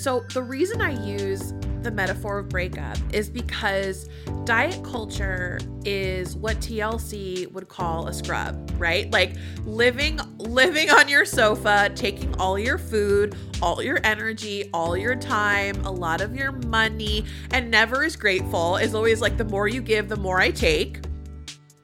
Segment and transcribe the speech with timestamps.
[0.00, 4.08] So, the reason I use the metaphor of breakup is because
[4.44, 9.12] diet culture is what TLC would call a scrub, right?
[9.12, 9.36] Like
[9.66, 15.84] living living on your sofa, taking all your food, all your energy, all your time,
[15.84, 18.78] a lot of your money, and never is grateful.
[18.78, 21.04] Is always like the more you give, the more I take.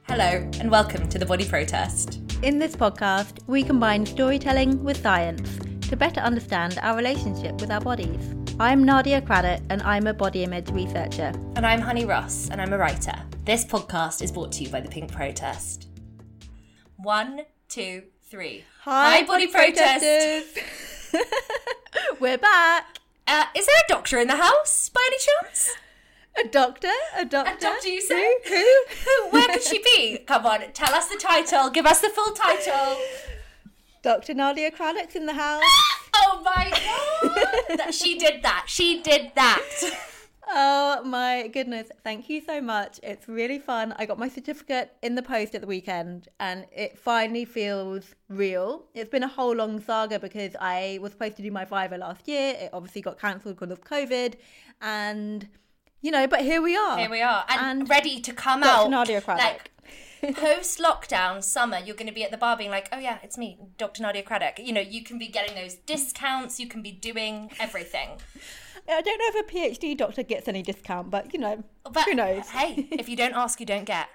[0.07, 2.19] Hello, and welcome to the Body Protest.
[2.41, 7.79] In this podcast, we combine storytelling with science to better understand our relationship with our
[7.79, 8.35] bodies.
[8.59, 11.31] I'm Nadia Craddock, and I'm a body image researcher.
[11.55, 13.13] And I'm Honey Ross, and I'm a writer.
[13.45, 15.87] This podcast is brought to you by the Pink Protest.
[16.97, 18.65] One, two, three.
[18.81, 20.59] Hi, Body Protest.
[22.19, 22.97] We're back.
[23.25, 25.73] Uh, is there a doctor in the house by any chance?
[26.43, 26.91] A doctor?
[27.15, 27.53] A doctor?
[27.53, 28.35] A doctor, you say?
[28.45, 28.83] Who?
[29.05, 29.29] Who?
[29.29, 30.17] Where could she be?
[30.17, 31.69] Come on, tell us the title.
[31.69, 32.97] Give us the full title.
[34.07, 34.33] Dr.
[34.33, 35.61] Nadia Craddock's in the house.
[36.19, 37.77] Oh my god!
[37.77, 38.63] That- she did that.
[38.67, 39.61] She did that.
[40.49, 41.89] Oh my goodness.
[42.03, 42.99] Thank you so much.
[43.03, 43.93] It's really fun.
[43.99, 48.85] I got my certificate in the post at the weekend and it finally feels real.
[48.95, 52.27] It's been a whole long saga because I was supposed to do my viva last
[52.27, 52.55] year.
[52.57, 54.35] It obviously got cancelled because of COVID.
[54.81, 55.47] And,
[56.01, 56.97] you know, but here we are.
[56.97, 58.67] Here we are, and, And ready to come out.
[58.67, 58.85] Dr.
[58.85, 58.89] out.
[58.89, 59.43] Nadia Craddock.
[59.45, 59.71] Like
[60.33, 63.37] post lockdown summer, you're going to be at the bar being like, "Oh yeah, it's
[63.37, 64.01] me, Dr.
[64.01, 66.59] Nadia Craddock." You know, you can be getting those discounts.
[66.59, 68.09] You can be doing everything.
[68.89, 72.13] I don't know if a PhD doctor gets any discount, but, you know, But who
[72.13, 72.47] knows?
[72.51, 74.07] Hey, if you don't ask, you don't get.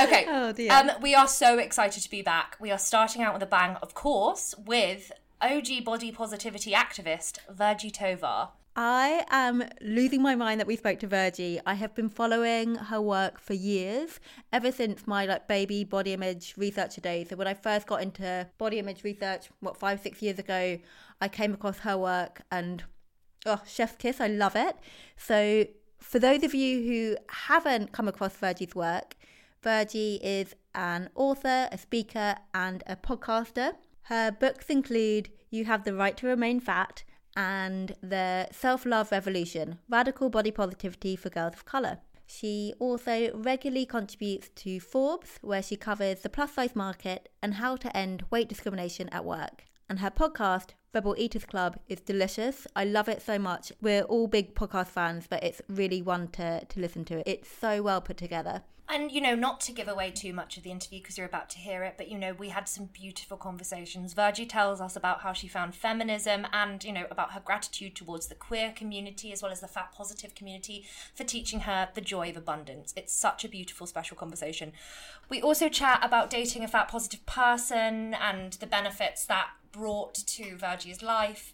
[0.00, 0.26] Okay.
[0.28, 0.70] Oh, dear.
[0.70, 2.56] Um, we are so excited to be back.
[2.60, 7.90] We are starting out with a bang, of course, with OG body positivity activist Virgie
[7.90, 8.50] Tovar.
[8.76, 11.60] I am losing my mind that we spoke to Virgie.
[11.64, 14.18] I have been following her work for years,
[14.52, 17.28] ever since my like baby body image researcher days.
[17.28, 20.78] So when I first got into body image research, what five six years ago,
[21.20, 22.82] I came across her work and
[23.46, 24.76] oh, chef's kiss, I love it.
[25.16, 25.66] So
[26.00, 29.14] for those of you who haven't come across Virgie's work,
[29.62, 33.74] Virgie is an author, a speaker, and a podcaster.
[34.02, 37.04] Her books include You Have the Right to Remain Fat
[37.36, 41.98] and The Self Love Revolution Radical Body Positivity for Girls of Colour.
[42.26, 47.76] She also regularly contributes to Forbes, where she covers the plus size market and how
[47.76, 49.64] to end weight discrimination at work.
[49.88, 52.66] And her podcast, Rebel Eaters Club, is delicious.
[52.76, 53.72] I love it so much.
[53.82, 57.28] We're all big podcast fans, but it's really one to, to listen to.
[57.28, 58.62] It's so well put together.
[58.86, 61.48] And, you know, not to give away too much of the interview because you're about
[61.50, 64.12] to hear it, but, you know, we had some beautiful conversations.
[64.12, 68.26] Virgie tells us about how she found feminism and, you know, about her gratitude towards
[68.26, 70.84] the queer community as well as the fat positive community
[71.14, 72.92] for teaching her the joy of abundance.
[72.94, 74.72] It's such a beautiful, special conversation.
[75.30, 80.56] We also chat about dating a fat positive person and the benefits that brought to
[80.56, 81.52] Virgie's life.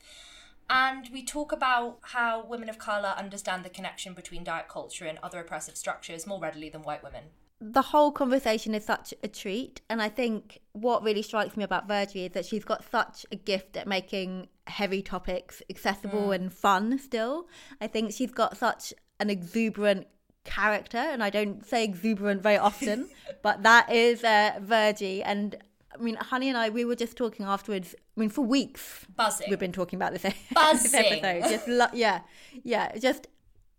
[0.68, 5.18] And we talk about how women of colour understand the connection between diet culture and
[5.22, 7.24] other oppressive structures more readily than white women.
[7.60, 9.82] the whole conversation is such a treat.
[9.90, 13.36] And I think what really strikes me about Virgie is that she's got such a
[13.36, 17.48] gift at making heavy topics accessible and fun still.
[17.80, 20.06] I think she's got such an exuberant
[20.44, 23.10] character, and I don't say exuberant very often,
[23.42, 25.22] but that is uh, Virgie.
[25.22, 25.56] And
[25.92, 27.94] I mean, Honey and I, we were just talking afterwards.
[28.16, 29.48] I mean, for weeks, Buzzing.
[29.50, 31.04] we've been talking about this, this Buzzing.
[31.24, 31.50] episode.
[31.50, 32.20] Just lo- yeah,
[32.62, 33.26] yeah, just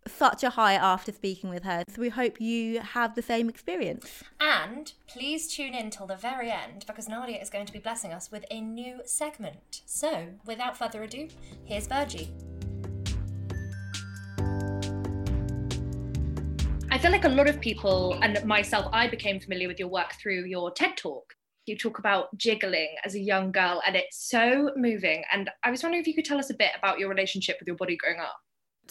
[0.08, 1.84] such a high after speaking with her.
[1.88, 4.24] So we hope you have the same experience.
[4.40, 8.12] And please tune in till the very end because Nadia is going to be blessing
[8.12, 9.82] us with a new segment.
[9.86, 11.30] So, without further ado,
[11.66, 12.30] here's Virgie.
[16.94, 20.14] I feel like a lot of people, and myself, I became familiar with your work
[20.22, 21.36] through your TED talk.
[21.66, 25.24] You talk about jiggling as a young girl, and it's so moving.
[25.32, 27.68] And I was wondering if you could tell us a bit about your relationship with
[27.68, 28.36] your body growing up.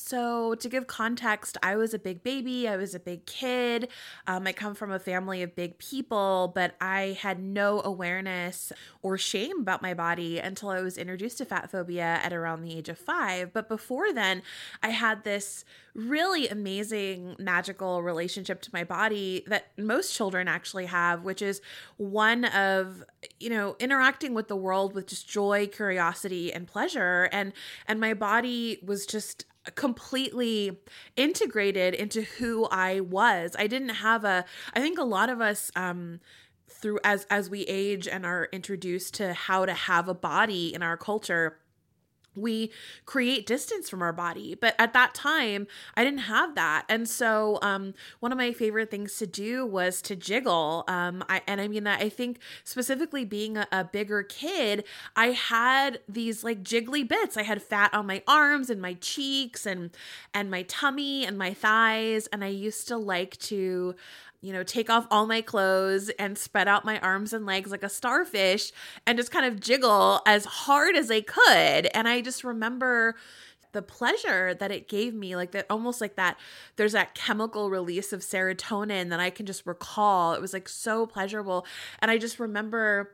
[0.00, 2.66] So, to give context, I was a big baby.
[2.66, 3.88] I was a big kid.
[4.26, 9.18] Um, I come from a family of big people, but I had no awareness or
[9.18, 12.88] shame about my body until I was introduced to fat phobia at around the age
[12.88, 13.52] of five.
[13.52, 14.42] But before then,
[14.82, 15.64] I had this
[15.94, 21.60] really amazing, magical relationship to my body that most children actually have, which is
[21.96, 23.04] one of,
[23.38, 27.28] you know, interacting with the world with just joy, curiosity, and pleasure.
[27.32, 27.52] And
[27.86, 29.44] and my body was just
[29.74, 30.80] completely
[31.16, 33.54] integrated into who I was.
[33.58, 34.44] I didn't have a
[34.74, 36.20] I think a lot of us um
[36.68, 40.82] through as as we age and are introduced to how to have a body in
[40.82, 41.58] our culture
[42.34, 42.70] we
[43.06, 44.54] create distance from our body.
[44.54, 46.84] But at that time i didn't have that.
[46.88, 50.84] And so um, one of my favorite things to do was to jiggle.
[50.88, 54.84] Um, I, and i mean that i think specifically being a, a, bigger kid
[55.16, 57.36] i had these like jiggly bits.
[57.36, 59.90] I had fat on my arms and my cheeks and
[60.32, 62.26] and my tummy and my thighs.
[62.28, 63.94] And i used to like to
[64.40, 67.82] you know, take off all my clothes and spread out my arms and legs like
[67.82, 68.72] a starfish
[69.06, 71.88] and just kind of jiggle as hard as I could.
[71.94, 73.16] And I just remember
[73.72, 76.38] the pleasure that it gave me like that almost like that
[76.76, 81.06] there's that chemical release of serotonin that I can just recall it was like so
[81.06, 81.64] pleasurable
[82.00, 83.12] and I just remember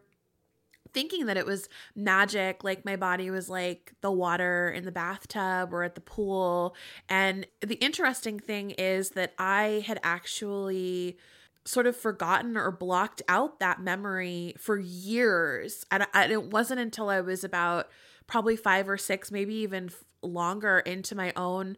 [0.96, 5.75] thinking that it was magic like my body was like the water in the bathtub
[5.75, 6.75] or at the pool.
[7.06, 11.19] And the interesting thing is that i had actually
[11.66, 15.84] sort of forgotten or blocked out that memory for years.
[15.90, 17.90] And, it wasn't until i was about
[18.26, 19.90] probably 5 or 6 maybe even
[20.22, 21.76] longer into my own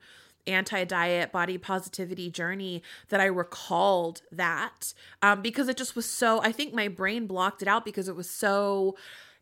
[0.48, 6.40] anti diet body positivity journey that I recalled that um, because it just was so,
[6.42, 8.96] I think my brain blocked it out because it was so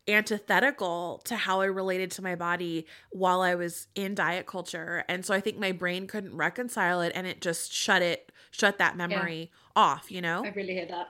[0.07, 5.03] antithetical to how I related to my body while I was in diet culture.
[5.09, 8.77] And so I think my brain couldn't reconcile it and it just shut it, shut
[8.77, 9.81] that memory yeah.
[9.81, 10.43] off, you know?
[10.45, 11.07] I really hear that.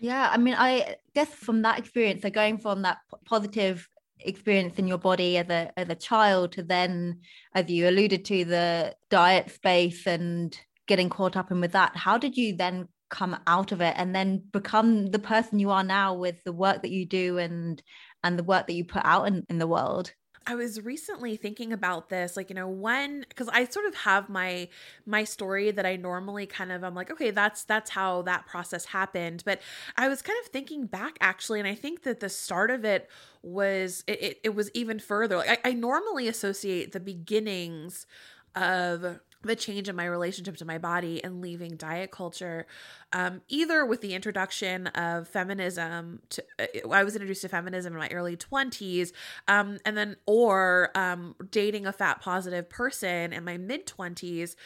[0.00, 3.88] Yeah, I mean, I guess from that experience, so going from that positive
[4.20, 7.20] experience in your body as a as a child to then
[7.54, 12.16] as you alluded to the diet space and getting caught up in with that how
[12.16, 16.14] did you then come out of it and then become the person you are now
[16.14, 17.82] with the work that you do and
[18.24, 20.12] and the work that you put out in, in the world
[20.46, 24.28] I was recently thinking about this, like, you know, when because I sort of have
[24.28, 24.68] my
[25.04, 28.86] my story that I normally kind of I'm like, okay, that's that's how that process
[28.86, 29.42] happened.
[29.44, 29.60] But
[29.96, 33.10] I was kind of thinking back actually, and I think that the start of it
[33.42, 35.38] was it, it, it was even further.
[35.38, 38.06] Like I, I normally associate the beginnings
[38.54, 42.66] of the change in my relationship to my body and leaving diet culture
[43.12, 47.98] um, either with the introduction of feminism to uh, i was introduced to feminism in
[47.98, 49.12] my early 20s
[49.48, 54.56] um, and then or um, dating a fat positive person in my mid 20s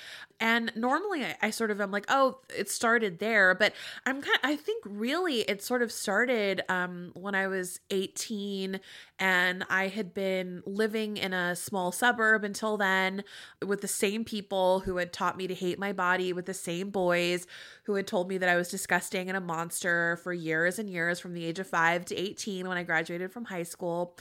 [0.41, 3.55] and normally I, I, sort of am like oh it started there.
[3.55, 3.75] But
[4.07, 8.81] i'm kind of, i think really it sort of started um, when i was 18
[9.19, 13.23] and i had been living in a small suburb until then
[13.65, 16.91] with the same people who had taught me to hate my body with the same
[16.91, 17.49] boys
[17.85, 21.19] who had told me that I was disgusting and a monster for years and years
[21.19, 24.17] from the age of 5 to 18 when I graduated from high school.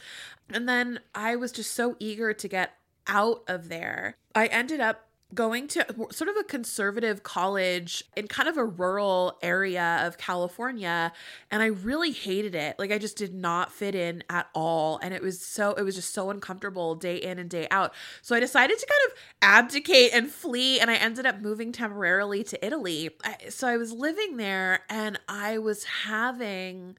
[0.52, 2.72] And then I was just so eager to get
[3.06, 4.18] out of there.
[4.34, 9.38] I ended up going to sort of a conservative college in kind of a rural
[9.44, 11.12] area of California
[11.52, 12.80] and I really hated it.
[12.80, 15.96] Like I just did not fit in at all and it was so it was
[15.96, 17.94] just so uncomfortable day in and day out.
[18.24, 22.44] So I decided to kind of abdicate and flee and I ended up moving temporarily
[22.46, 23.12] to Italy.
[23.50, 26.98] So I was living there and I was having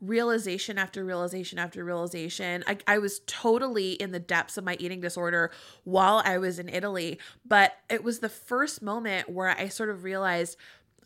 [0.00, 2.64] realization after realization after realization.
[2.66, 5.50] I, I was totally in the depths of my eating disorder
[5.84, 10.04] while I was in Italy, but it was the first moment where I sort of
[10.04, 10.56] realized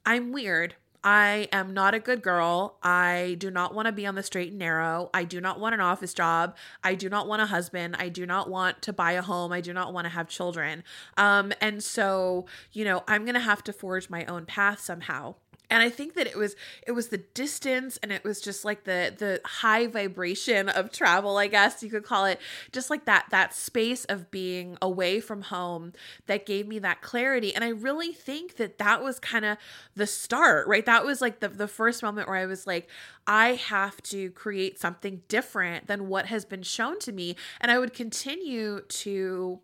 [0.07, 0.75] I'm weird.
[1.07, 2.79] I am not a good girl.
[2.83, 5.11] I do not want to be on the straight and narrow.
[5.13, 6.57] I do not want an office job.
[6.83, 7.97] I do not want a husband.
[7.99, 9.53] I do not want to buy a home.
[9.53, 10.83] I do not want to have children.
[11.19, 15.35] Um, and so, you know, I'm going to have to forge my own path somehow
[15.75, 18.85] and i think that it was it was the distance and it was just like
[18.85, 22.41] the the high vibration of travel i guess you could call it.
[22.73, 25.93] Just like that that space of being away from home
[26.27, 27.55] that gave me that clarity.
[27.55, 29.59] And i really think that that was kind of
[29.95, 30.87] the start right?
[30.87, 32.89] That was like the the first moment where i was like
[33.27, 37.37] i have to create something different than what has been shown to me.
[37.61, 39.61] And i would continue to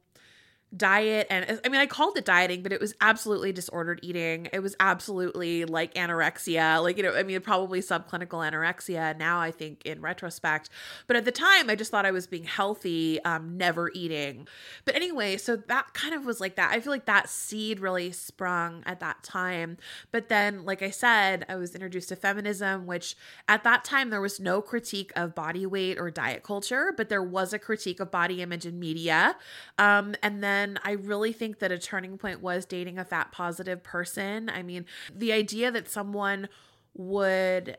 [0.76, 4.48] diet and I mean I called it dieting but it was absolutely disordered eating.
[4.52, 6.80] It was absolutely like anorexia.
[6.80, 10.70] Like you know I mean probably subclinical anorexia now I think in retrospect.
[11.08, 14.46] But at the time I just thought I was being healthy um never eating.
[14.84, 18.12] But anyway so that kind of was like that I feel like that seed really
[18.12, 19.76] sprung at that time.
[20.12, 23.16] But then like I said I was introduced to feminism which
[23.48, 27.22] at that time there was no critique of body weight or diet culture but there
[27.22, 29.36] was a critique of body image in media.
[29.76, 33.32] Um and then then I really think that a turning point was dating a fat
[33.32, 34.50] positive person.
[34.50, 36.48] I mean, the idea that someone
[36.94, 37.78] would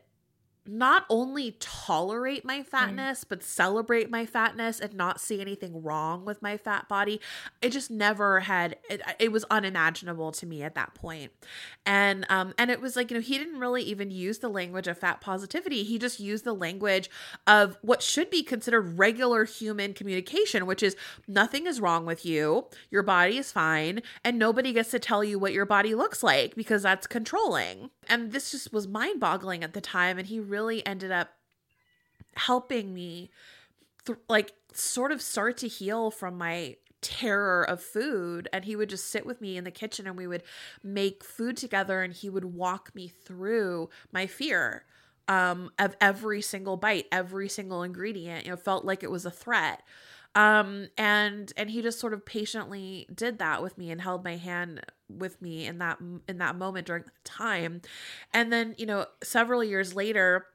[0.71, 3.29] not only tolerate my fatness, mm.
[3.29, 7.19] but celebrate my fatness and not see anything wrong with my fat body.
[7.61, 11.31] It just never had it, it was unimaginable to me at that point.
[11.85, 14.87] And um and it was like, you know, he didn't really even use the language
[14.87, 15.83] of fat positivity.
[15.83, 17.09] He just used the language
[17.45, 20.95] of what should be considered regular human communication, which is
[21.27, 22.67] nothing is wrong with you.
[22.89, 26.55] Your body is fine and nobody gets to tell you what your body looks like
[26.55, 27.89] because that's controlling.
[28.11, 31.29] And this just was mind-boggling at the time and he really ended up
[32.35, 33.29] helping me
[34.05, 38.89] th- like sort of start to heal from my terror of food and he would
[38.89, 40.43] just sit with me in the kitchen and we would
[40.83, 44.85] make food together and he would walk me through my fear
[45.27, 48.45] um, of every single bite every single ingredient.
[48.45, 49.81] You know felt like it was a threat.
[50.35, 54.37] Um and and he just sort of patiently did that with me and held my
[54.37, 54.81] hand
[55.19, 57.81] with me in that in that moment during the time.
[58.33, 60.47] And then you know several years later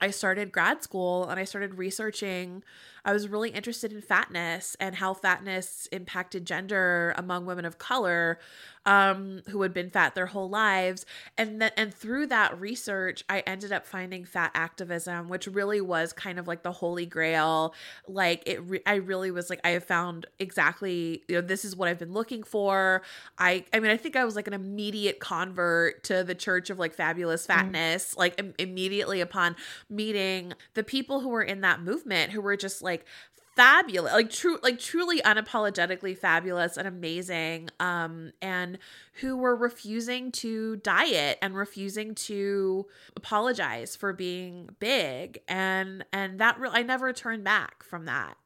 [0.00, 2.62] I started grad school and I started researching
[3.04, 8.38] I was really interested in fatness and how fatness impacted gender among women of color
[8.84, 11.06] um, who had been fat their whole lives.
[11.38, 16.12] And then, and through that research, I ended up finding fat activism, which really was
[16.12, 17.74] kind of like the holy grail.
[18.08, 21.76] Like it, re- I really was like, I have found exactly, you know, this is
[21.76, 23.02] what I've been looking for.
[23.38, 26.78] I, I mean, I think I was like an immediate convert to the Church of
[26.78, 27.54] like Fabulous mm.
[27.54, 28.18] Fatness, mm.
[28.18, 29.54] like Im- immediately upon
[29.88, 33.06] meeting the people who were in that movement, who were just like like
[33.54, 38.78] fabulous like true like truly unapologetically fabulous and amazing um and
[39.20, 45.40] who were refusing to diet and refusing to apologize for being big.
[45.48, 48.36] And and that re- I never turned back from that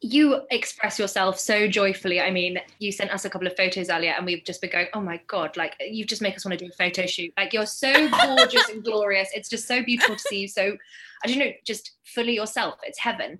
[0.00, 2.20] you express yourself so joyfully.
[2.20, 4.86] I mean, you sent us a couple of photos earlier, and we've just been going,
[4.94, 7.32] "Oh my god!" Like you just make us want to do a photo shoot.
[7.36, 9.28] Like you're so gorgeous and glorious.
[9.34, 10.48] It's just so beautiful to see you.
[10.48, 10.76] So
[11.24, 12.78] I don't know, just fully yourself.
[12.84, 13.38] It's heaven.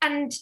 [0.00, 0.32] And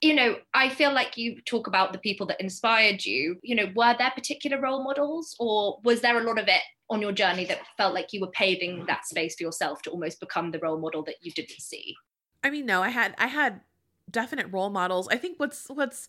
[0.00, 3.38] you know, I feel like you talk about the people that inspired you.
[3.42, 7.00] You know, were there particular role models, or was there a lot of it on
[7.00, 10.50] your journey that felt like you were paving that space for yourself to almost become
[10.50, 11.94] the role model that you didn't see?
[12.44, 13.62] I mean, no, I had I had
[14.10, 15.08] definite role models.
[15.08, 16.08] I think what's what's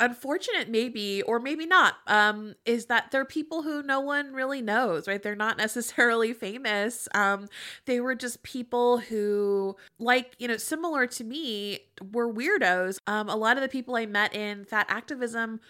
[0.00, 5.08] unfortunate maybe or maybe not um is that they're people who no one really knows
[5.08, 5.22] right?
[5.22, 7.08] They're not necessarily famous.
[7.14, 7.48] Um
[7.86, 11.80] they were just people who like you know similar to me
[12.12, 12.98] were weirdos.
[13.06, 15.60] Um a lot of the people i met in fat activism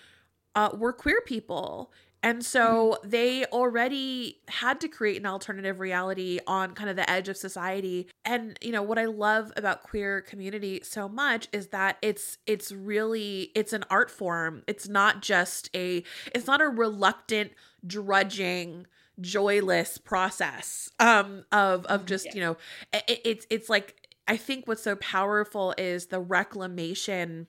[0.55, 6.75] uh, were queer people and so they already had to create an alternative reality on
[6.75, 8.09] kind of the edge of society.
[8.25, 12.73] And you know, what I love about queer community so much is that it's it's
[12.73, 14.63] really it's an art form.
[14.67, 16.03] It's not just a
[16.35, 17.53] it's not a reluctant
[17.87, 18.87] drudging
[19.21, 22.35] joyless process um of of just, yeah.
[22.35, 22.57] you know,
[22.93, 27.47] it, it's it's like I think what's so powerful is the reclamation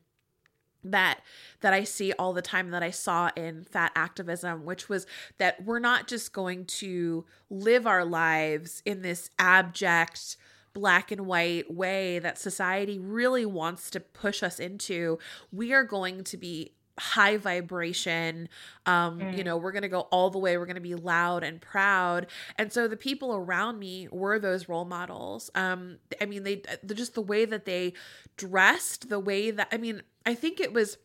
[0.84, 1.20] that
[1.62, 5.06] that I see all the time that I saw in fat activism which was
[5.38, 10.38] that we're not just going to live our lives in this abject
[10.74, 15.18] black and white way that society really wants to push us into.
[15.52, 18.50] We are going to be high vibration.
[18.86, 19.38] Um mm.
[19.38, 20.58] you know we're going to go all the way.
[20.58, 22.28] We're going to be loud and proud.
[22.58, 25.50] And so the people around me were those role models.
[25.56, 26.62] Um i mean they
[26.94, 27.94] just the way that they
[28.38, 30.98] dressed the way that i mean i think it was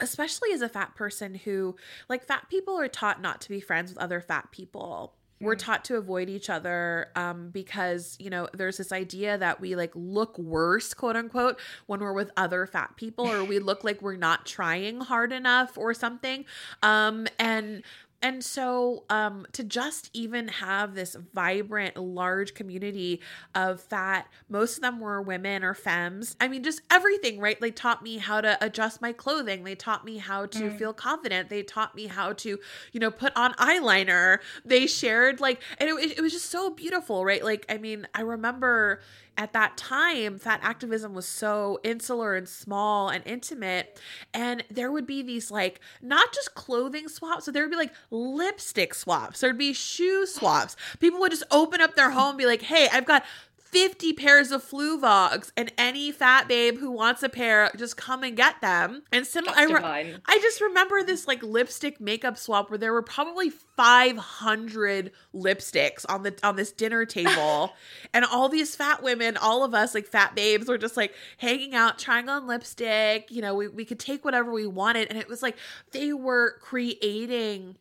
[0.00, 1.76] especially as a fat person who
[2.08, 5.58] like fat people are taught not to be friends with other fat people we're mm.
[5.58, 9.92] taught to avoid each other um, because you know there's this idea that we like
[9.94, 14.16] look worse quote unquote when we're with other fat people or we look like we're
[14.16, 16.44] not trying hard enough or something
[16.82, 17.82] um, and
[18.22, 23.20] And so um to just even have this vibrant large community
[23.54, 26.36] of fat, most of them were women or femmes.
[26.40, 27.60] I mean just everything, right?
[27.60, 29.64] They taught me how to adjust my clothing.
[29.64, 30.78] They taught me how to mm.
[30.78, 31.48] feel confident.
[31.48, 32.58] They taught me how to,
[32.92, 34.38] you know, put on eyeliner.
[34.64, 37.44] They shared like and it, it was just so beautiful, right?
[37.44, 39.00] Like I mean, I remember
[39.40, 43.98] at that time, fat activism was so insular and small and intimate.
[44.34, 47.94] And there would be these like, not just clothing swaps, so there would be like
[48.10, 50.76] lipstick swaps, there'd be shoe swaps.
[50.98, 53.24] People would just open up their home and be like, hey, I've got
[53.70, 58.36] 50 pairs of Fluevogs and any fat babe who wants a pair just come and
[58.36, 59.02] get them.
[59.12, 63.02] And similar I, re- I just remember this like lipstick makeup swap where there were
[63.02, 67.72] probably 500 lipsticks on the on this dinner table.
[68.12, 71.74] And all these fat women all of us like fat babes were just like hanging
[71.74, 73.30] out trying on lipstick.
[73.30, 75.08] You know we, we could take whatever we wanted.
[75.08, 75.56] And it was like
[75.92, 77.76] they were creating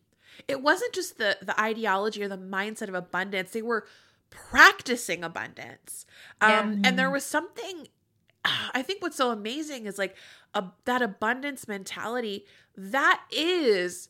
[0.48, 3.52] it wasn't just the the ideology or the mindset of abundance.
[3.52, 3.86] They were
[4.30, 6.06] practicing abundance.
[6.42, 7.88] Um, And there was something,
[8.46, 10.16] I think what's so amazing is like
[10.54, 12.46] a, that abundance mentality
[12.76, 14.10] that is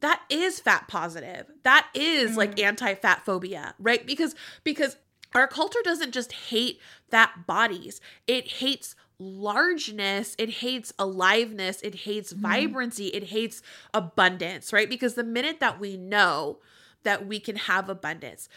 [0.00, 1.46] that is fat positive.
[1.64, 2.38] That is mm-hmm.
[2.38, 4.06] like anti-fat phobia right?
[4.06, 4.34] Because
[4.64, 4.96] because
[5.34, 8.00] our culture doesn't just hate fat bodies.
[8.26, 10.36] It hates largeness.
[10.38, 11.80] It hates aliveness.
[11.82, 12.42] It hates mm-hmm.
[12.42, 13.08] vibrancy.
[13.08, 14.88] It hates abundance right?
[14.88, 16.58] Because the minute that we know
[17.04, 18.48] that we can have abundance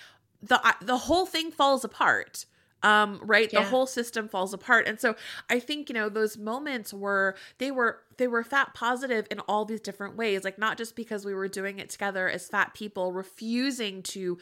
[0.41, 2.45] the the whole thing falls apart
[2.83, 3.61] um right yeah.
[3.61, 5.15] the whole system falls apart and so
[5.49, 9.65] i think you know those moments were they were they were fat positive in all
[9.65, 13.11] these different ways like not just because we were doing it together as fat people
[13.11, 14.37] refusing to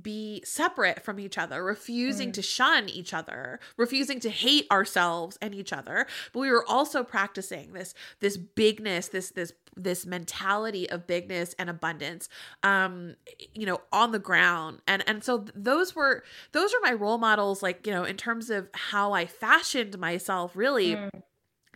[0.00, 2.34] be separate from each other refusing mm.
[2.34, 7.02] to shun each other refusing to hate ourselves and each other but we were also
[7.02, 12.28] practicing this this bigness this this this mentality of bigness and abundance
[12.62, 13.16] um
[13.52, 17.60] you know on the ground and and so those were those were my role models
[17.60, 21.10] like you know in terms of how i fashioned myself really mm.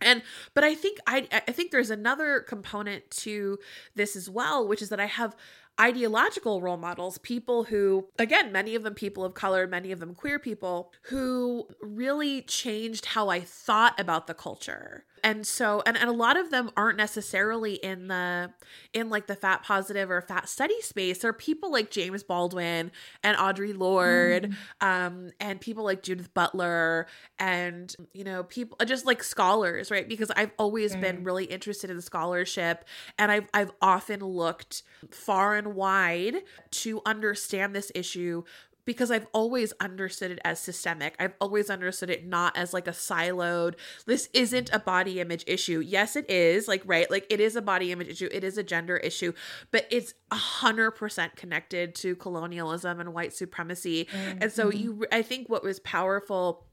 [0.01, 0.21] And
[0.53, 3.59] but I think I I think there's another component to
[3.95, 5.35] this as well, which is that I have
[5.79, 10.13] ideological role models, people who, again, many of them people of color, many of them
[10.13, 16.09] queer people, who really changed how I thought about the culture and so and, and
[16.09, 18.51] a lot of them aren't necessarily in the
[18.93, 22.91] in like the fat positive or fat study space there are people like james baldwin
[23.23, 24.85] and audre lorde mm.
[24.85, 27.07] um and people like judith butler
[27.39, 31.01] and you know people just like scholars right because i've always mm.
[31.01, 32.85] been really interested in scholarship
[33.17, 36.35] and i've i've often looked far and wide
[36.71, 38.43] to understand this issue
[38.91, 41.15] because I've always understood it as systemic.
[41.19, 45.79] I've always understood it not as like a siloed, this isn't a body image issue.
[45.79, 47.09] Yes, it is, like, right?
[47.09, 49.33] Like, it is a body image issue, it is a gender issue,
[49.71, 54.05] but it's a hundred percent connected to colonialism and white supremacy.
[54.05, 54.39] Mm-hmm.
[54.41, 56.65] And so, you, I think what was powerful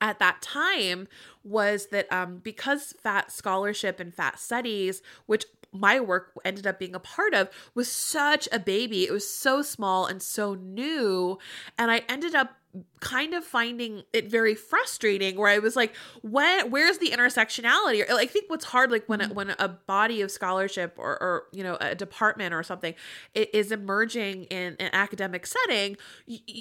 [0.00, 1.08] at that time
[1.44, 6.94] was that um, because fat scholarship and fat studies, which my work ended up being
[6.94, 9.04] a part of was such a baby.
[9.04, 11.38] It was so small and so new.
[11.78, 12.56] And I ended up
[13.00, 18.08] kind of finding it very frustrating where I was like, when where's the intersectionality?
[18.08, 19.32] Or, I think what's hard, like when, mm.
[19.32, 22.94] when a body of scholarship or, or, you know, a department or something
[23.34, 25.96] is emerging in an academic setting,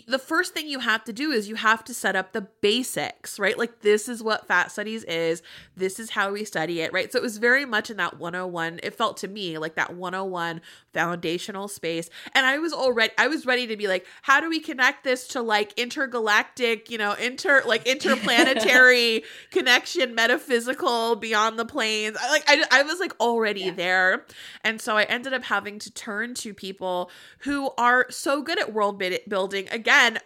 [0.07, 3.37] the first thing you have to do is you have to set up the basics,
[3.37, 3.57] right?
[3.57, 5.43] Like this is what fat studies is.
[5.75, 7.11] This is how we study it, right?
[7.11, 8.79] So it was very much in that 101.
[8.81, 10.61] It felt to me like that 101
[10.93, 12.09] foundational space.
[12.33, 15.27] And I was already, I was ready to be like, how do we connect this
[15.29, 22.17] to like intergalactic intergalactic, you know, inter like interplanetary connection, metaphysical, beyond the planes.
[22.19, 23.73] I, like I, I was like already yeah.
[23.73, 24.25] there,
[24.63, 28.73] and so I ended up having to turn to people who are so good at
[28.73, 29.67] world building.
[29.71, 30.19] Again,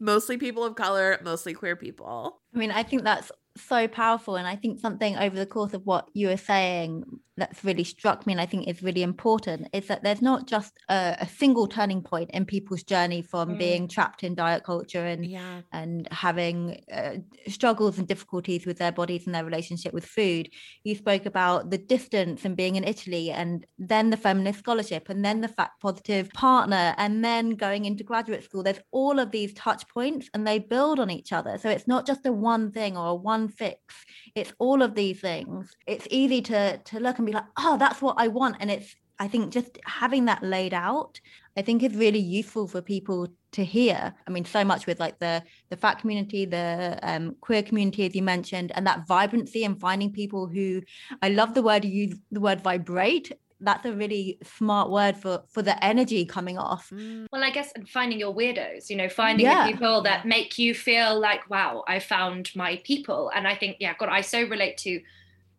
[0.00, 2.40] mostly people of color, mostly queer people.
[2.54, 5.86] I mean, I think that's so powerful, and I think something over the course of
[5.86, 7.04] what you were saying
[7.36, 10.72] that's really struck me and I think is really important is that there's not just
[10.88, 13.58] a, a single turning point in people's journey from mm.
[13.58, 15.60] being trapped in diet culture and yeah.
[15.72, 17.16] and having uh,
[17.48, 20.48] struggles and difficulties with their bodies and their relationship with food.
[20.84, 25.24] You spoke about the distance and being in Italy and then the feminist scholarship and
[25.24, 28.62] then the fat positive partner and then going into graduate school.
[28.62, 31.58] There's all of these touch points and they build on each other.
[31.58, 33.94] So it's not just a one thing or a one fix.
[34.36, 35.74] It's all of these things.
[35.86, 38.56] It's easy to to look and be like, oh, that's what I want.
[38.60, 41.18] And it's, I think just having that laid out,
[41.56, 44.14] I think is really useful for people to hear.
[44.28, 48.14] I mean, so much with like the the fat community, the um, queer community, as
[48.14, 50.82] you mentioned, and that vibrancy and finding people who
[51.22, 55.42] I love the word you use the word vibrate that's a really smart word for
[55.48, 56.92] for the energy coming off.
[56.92, 59.66] Well, I guess and finding your weirdos, you know, finding Yeah.
[59.66, 63.30] the people that make you feel like, wow, I found my people.
[63.34, 65.00] And I think, yeah, God, I so relate to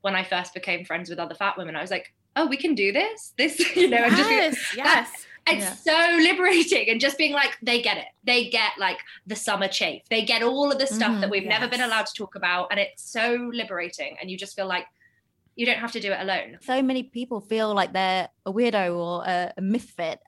[0.01, 1.75] when I first became friends with other fat women.
[1.75, 3.33] I was like, oh, we can do this.
[3.37, 5.25] This, you know, and just be- Yes, yes.
[5.49, 9.69] it's so liberating and just being like they get it they get like the summer
[9.69, 12.35] chafe they get all of the stuff that Mhm, we've never been allowed to talk
[12.35, 14.85] about and it's so liberating and you just feel like
[15.57, 18.95] you don't have to do it alone So many people feel like they're a weirdo
[18.95, 20.19] or a, a misfit,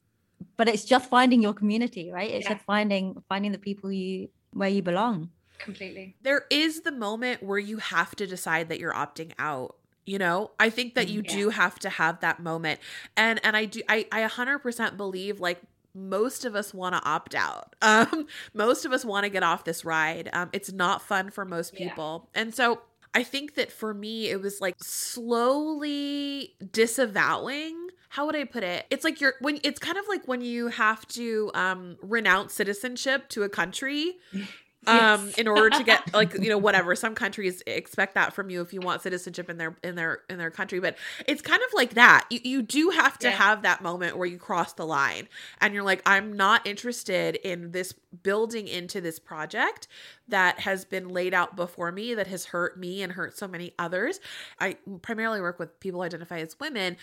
[0.57, 2.31] but it's just finding your community, right?
[2.31, 2.55] It's Yeah.
[2.55, 5.29] just finding finding the people you where you belong.
[5.59, 10.17] completely there is the moment where you have to decide that you're opting out you
[10.17, 11.35] know i think that you Mm, yeah.
[11.37, 12.79] do have to have that moment
[13.17, 15.61] and and i do i i 100% believe like
[15.93, 19.63] most of us want to opt out um most of us want to get off
[19.65, 21.87] this ride um it's not fun for most Yeah.
[21.87, 22.81] people and so
[23.13, 27.75] i think that for me it was like slowly disavowing
[28.11, 28.87] how would I put it?
[28.89, 33.29] It's like you're when it's kind of like when you have to um renounce citizenship
[33.29, 34.17] to a country
[34.87, 35.35] um Yes.
[35.37, 38.73] in order to get like you know whatever some countries expect that from you if
[38.73, 41.95] you want citizenship in their in their in their country but it's kind of like
[41.95, 43.37] that you, you do have to Yeah.
[43.37, 45.27] have that moment where you cross the line
[45.61, 47.93] and you're like i'm not interested in this
[48.23, 49.87] building into this project
[50.29, 53.73] that has been laid out before me that has hurt me and hurt so many
[53.79, 54.19] others.
[54.59, 56.97] I primarily work with people who identify as women.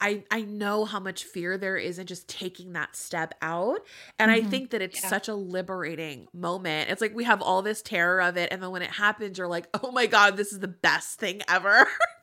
[0.00, 3.80] I i know how much fear there is in just taking that step out.
[4.18, 4.50] And i Mhm.
[4.50, 5.08] think that it's Yeah.
[5.08, 6.90] such a liberating moment.
[6.90, 8.52] It's like we have all this terror of it.
[8.52, 11.42] And then when it happens you're like oh my god this is the best thing
[11.48, 11.86] ever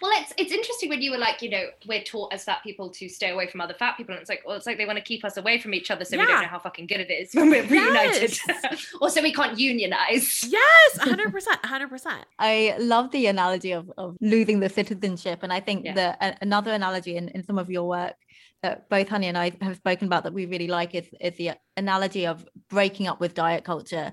[0.00, 2.90] well it's it's interesting when you were like you know we're taught as fat people
[2.90, 4.98] to stay away from other fat people and it's like well it's like they want
[4.98, 7.10] to keep us away from each other so we don't know how fucking good it
[7.10, 8.86] is when we're reunited Yes.
[9.00, 11.30] or so we can't unionize yes 100%
[11.64, 15.40] 100% I love the analogy of, of losing the citizenship.
[15.42, 15.94] And I think Yeah.
[15.94, 18.14] that another analogy in, in some of your work
[18.62, 21.52] that both Honey and I have spoken about that we really like is, is the
[21.76, 24.12] analogy of breaking up with diet culture.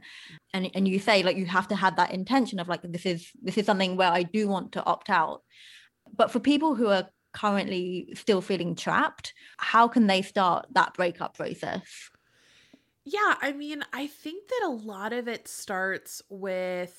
[0.54, 3.30] And, and you say like you have to have that intention of like this is
[3.42, 5.42] this is something where I do want to opt out.
[6.16, 11.36] But for people who are currently still feeling trapped, how can they start that breakup
[11.36, 12.10] process?
[13.06, 16.98] Yeah, I mean, I think that a lot of it starts with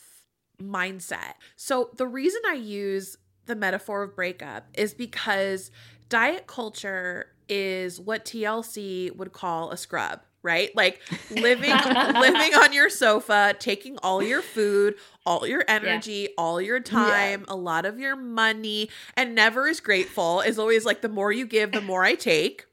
[0.61, 1.35] mindset.
[1.57, 5.71] So the reason I use the metaphor of breakup is because
[6.09, 10.75] diet culture is what TLC would call a scrub, right?
[10.75, 11.77] Like living
[12.21, 14.95] living on your sofa, taking all your food,
[15.27, 20.41] all your energy, all your time, a lot of your money, and never is grateful.
[20.41, 22.67] Is always like the more you give, the more I take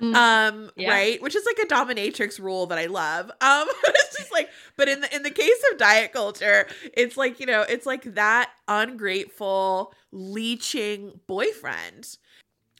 [0.00, 0.14] Mm.
[0.14, 0.90] um Yeah.
[0.90, 4.88] right which is like a dominatrix rule that i love um it's just like but
[4.88, 8.50] in the in the case of diet culture it's like you know it's like that
[8.68, 12.16] ungrateful leeching boyfriend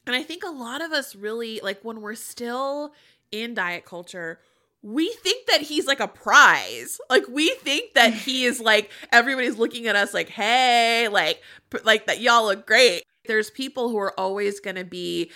[0.08, 2.92] and i think a lot of us really like when we're still
[3.30, 4.40] in diet culture
[4.82, 7.00] we think that he's like a prize.
[7.10, 11.42] Like we think that he is like everybody's looking at us like hey like
[11.84, 13.02] like that y'all look great.
[13.26, 15.30] There's people who are always going to be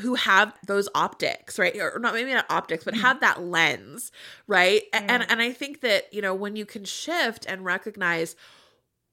[0.00, 1.76] who have those optics right?
[1.76, 3.00] Or not maybe not optics but hmm.
[3.00, 4.12] have that lens
[4.46, 4.82] right?
[4.92, 8.36] And and i think that you know when you can shift and recognize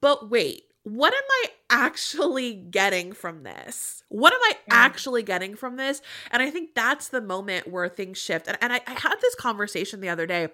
[0.01, 4.03] but wait what am i actually getting from this?
[4.09, 6.01] What am i actually getting from this?
[6.31, 8.47] And i think that's the moment where things shift.
[8.47, 10.49] And, and I, I had this conversation the other day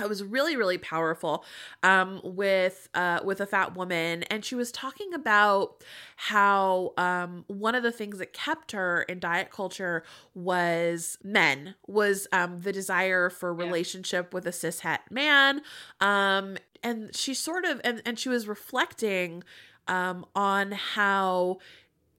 [0.00, 1.44] it was really really powerful
[1.82, 4.24] um with uh with a fat woman.
[4.24, 5.84] And she was talking about
[6.16, 10.02] how um one of the things that kept her in diet culture
[10.34, 15.62] was men was um the desire for relationship with a cis cishet man.
[16.00, 19.42] Um and she sort of and and she was reflecting
[19.88, 21.58] um on how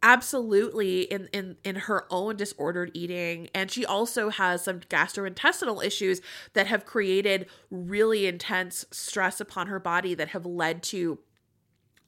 [0.03, 6.21] absolutely in in in her own disordered eating and she also has some gastrointestinal issues
[6.53, 11.19] that have created really intense stress upon her body that have led to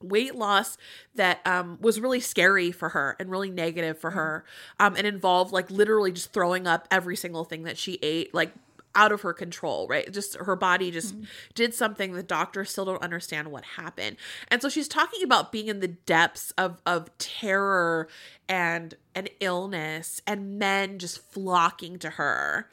[0.00, 0.76] weight loss
[1.14, 4.44] that um, was really scary for her and really negative for her.
[4.78, 8.52] Um, and involved like literally just throwing up every single thing that she ate like
[8.94, 10.12] out of her control right?
[10.12, 11.24] Just her body just mm-hmm.
[11.54, 14.16] did something the doctors still don't understand what happened.
[14.48, 18.08] And so she's talking about being in the depths of of terror
[18.48, 22.68] and an illness and men just flocking to her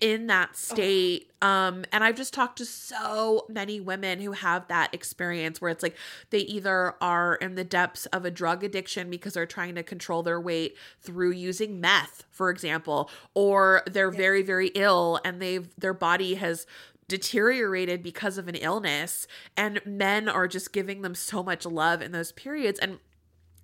[0.00, 4.92] in that state um and i've just talked to so many women who have that
[4.92, 5.96] experience where it's like
[6.30, 10.22] they either are in the depths of a drug addiction because they're trying to control
[10.22, 15.94] their weight through using meth for example or they're very very ill and they've their
[15.94, 16.66] body has
[17.06, 19.26] deteriorated because of an illness
[19.56, 22.98] and men are just giving them so much love in those periods and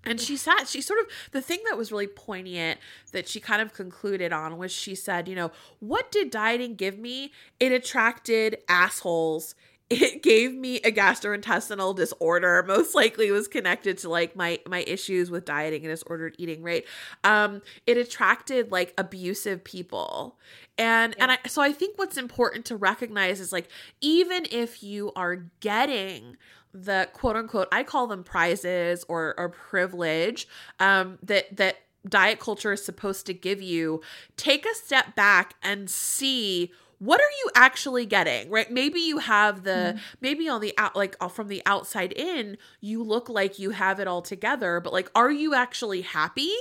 [0.05, 2.81] And she sat, she sort of, the thing that was really poignant
[3.13, 6.99] that she kind of concluded on was she said, you know, what did dieting give
[6.99, 7.33] me?
[7.59, 9.55] It attracted assholes.
[9.91, 12.63] It gave me a gastrointestinal disorder.
[12.65, 16.85] Most likely was connected to like my my issues with dieting and disordered eating, right?
[17.25, 20.39] Um, it attracted like abusive people.
[20.79, 23.69] And and I so I think what's important to recognize is like
[24.01, 26.37] even if you are getting
[26.73, 30.47] the quote unquote I call them prizes or or privilege
[30.79, 31.79] um that that
[32.09, 34.01] diet culture is supposed to give you
[34.37, 38.71] take a step back and see what are you actually getting right?
[38.71, 43.03] Maybe you have the maybe on the out like uh, from the outside in you
[43.03, 46.53] look like you have it all together but like are you actually happy?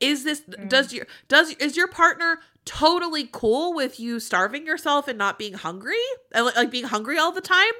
[0.00, 5.16] Is this does your does is your partner totally cool with you starving yourself and
[5.16, 5.94] not being hungry?
[6.32, 7.72] And like, like being hungry all the time?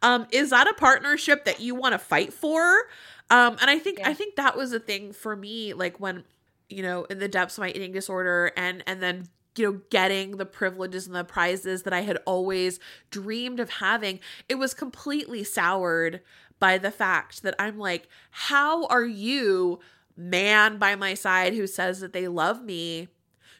[0.00, 2.86] Um is that a partnership that you want to fight for?
[3.28, 6.24] Um and i think i think that was a thing for me like when
[6.70, 10.36] you know in the depths of my eating disorder and and then you know getting
[10.36, 12.78] the privileges and the prizes that i had always
[13.10, 16.20] dreamed of having it was completely soured
[16.58, 19.78] by the fact that i'm like how are you
[20.16, 23.08] man by my side who says that they love me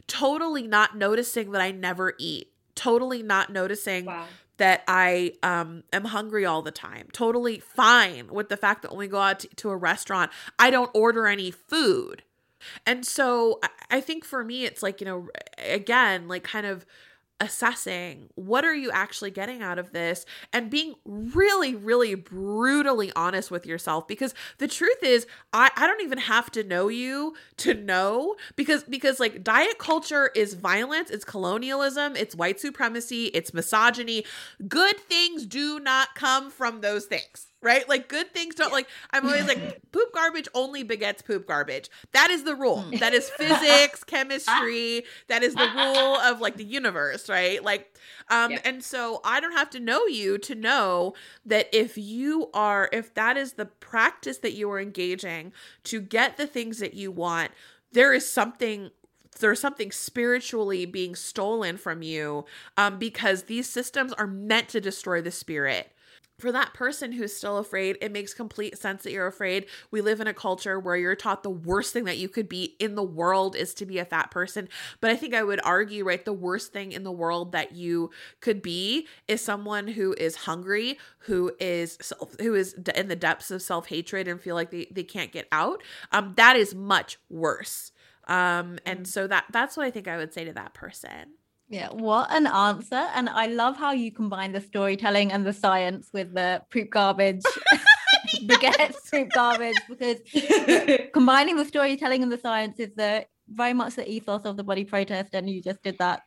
[0.07, 4.27] totally not noticing that i never eat totally not noticing Wow.
[4.59, 7.09] that I um am hungry all the time.
[7.13, 10.31] Totally fine with the fact that when we go out to, to a restaurant,
[10.61, 12.23] I don't order any food.
[12.87, 16.87] And so I- think for me, it's like, you know, again, like kind of
[17.41, 23.51] assessing what are you actually getting out of this and being really really brutally honest
[23.51, 24.09] with yourself.
[24.09, 28.83] Because the truth is I, I don't even have to know you to know because
[28.85, 34.25] because like diet culture is violence it's colonialism it's white supremacy it's misogyny.
[34.67, 37.89] Good things do not come from those things right?
[37.89, 41.89] Like good things don't like i'm always like poop garbage only begets poop garbage.
[42.13, 42.85] That is the rule.
[43.01, 45.05] That is physics chemistry.
[45.29, 47.63] That is the rule of like the universe right?
[47.63, 47.95] Like
[48.31, 48.61] um Yeah.
[48.65, 51.15] and so i don't have to know you to know
[51.47, 55.53] that if you are if that is the practice that you are engaging
[55.85, 57.51] to get the things that you want
[57.93, 58.91] there is something
[59.41, 62.45] there's something spiritually being stolen from you
[62.77, 65.93] um, because these systems are meant to destroy the spirit
[66.39, 69.67] for that person who's still afraid, it makes complete sense that you're afraid.
[69.91, 72.77] We live in a culture where you're taught the worst thing that you could be
[72.79, 74.69] in the world is to be a fat person.
[75.01, 78.11] But I think I would argue, right, the worst thing in the world that you
[78.41, 83.51] could be is someone who is hungry, who is self, who is in the depths
[83.51, 85.83] of self hatred and feel like they, they can't get out.
[86.13, 87.93] Um, that is much worse.
[88.29, 91.38] Um, and so that that's what I think I would say to that person.
[91.71, 93.09] Yeah, what an answer.
[93.15, 97.43] And I love how you combine the storytelling and the science with the poop garbage.
[98.47, 100.19] Begets poop garbage because
[101.13, 104.85] combining the storytelling and the science is the very much the ethos of the body
[104.85, 106.23] protest, and you just did that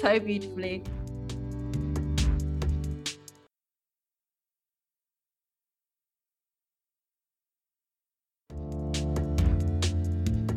[0.00, 0.82] so beautifully.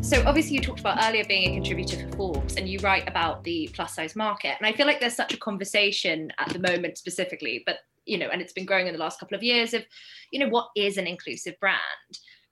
[0.05, 3.43] So obviously you talked about earlier being a contributor for Forbes and you write about
[3.43, 4.55] the plus size market.
[4.59, 8.29] And I feel like there's such a conversation at the moment specifically, but you know,
[8.31, 9.83] and it's been growing in the last couple of years of,
[10.31, 11.79] you know, what is an inclusive brand?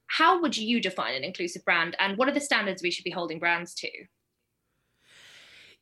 [0.08, 3.12] How would you define an inclusive brand and what are the standards we should be
[3.12, 3.90] holding brands to?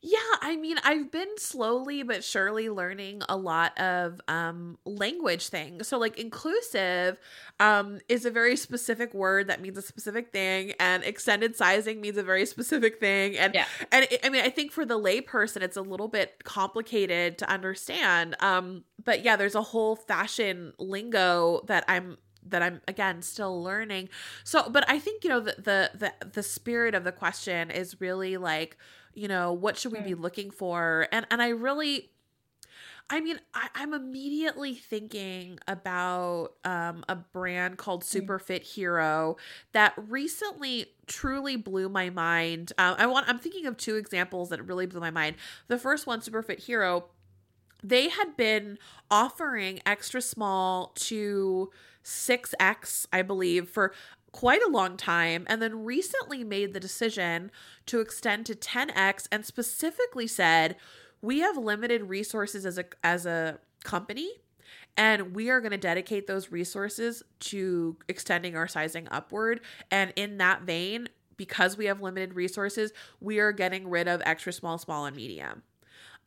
[0.04, 5.88] Yeah, I mean, I've been slowly but surely learning a lot of um language things.
[5.88, 7.20] So like inclusive
[7.60, 12.18] um is a very specific word that means a specific thing and extended sizing means
[12.18, 13.66] a very specific thing and Yeah.
[13.92, 17.50] and it, I mean, I think for the layperson it's a little bit complicated to
[17.52, 18.36] understand.
[18.40, 24.10] Um but yeah, there's a whole fashion lingo that I'm that I'm again still learning.
[24.44, 28.02] So, but I think you know the the the, the spirit of the question is
[28.02, 28.78] really like,
[29.14, 31.08] you know, what should we be looking for?
[31.12, 32.12] And and I really
[33.12, 39.36] I mean, I, I'm immediately thinking about um, a brand called Superfit Hero
[39.74, 42.72] that recently truly blew my mind.
[42.78, 43.28] Uh, I want.
[43.28, 45.36] I'm thinking of two examples that really blew my mind.
[45.68, 47.06] The first one, Superfit Hero,
[47.84, 48.78] they had been
[49.10, 51.70] offering extra small to
[52.04, 53.94] 6x i believe for
[54.32, 57.52] quite a long time and then recently made the decision
[57.86, 60.76] to extend to 10x and specifically said
[61.22, 64.32] we have limited resources as a as a company
[64.98, 69.62] and we are going to dedicate those resources to extending our sizing upward.
[69.90, 74.54] And in that vein because we have limited resources we are getting rid of extra
[74.54, 75.64] small small and medium.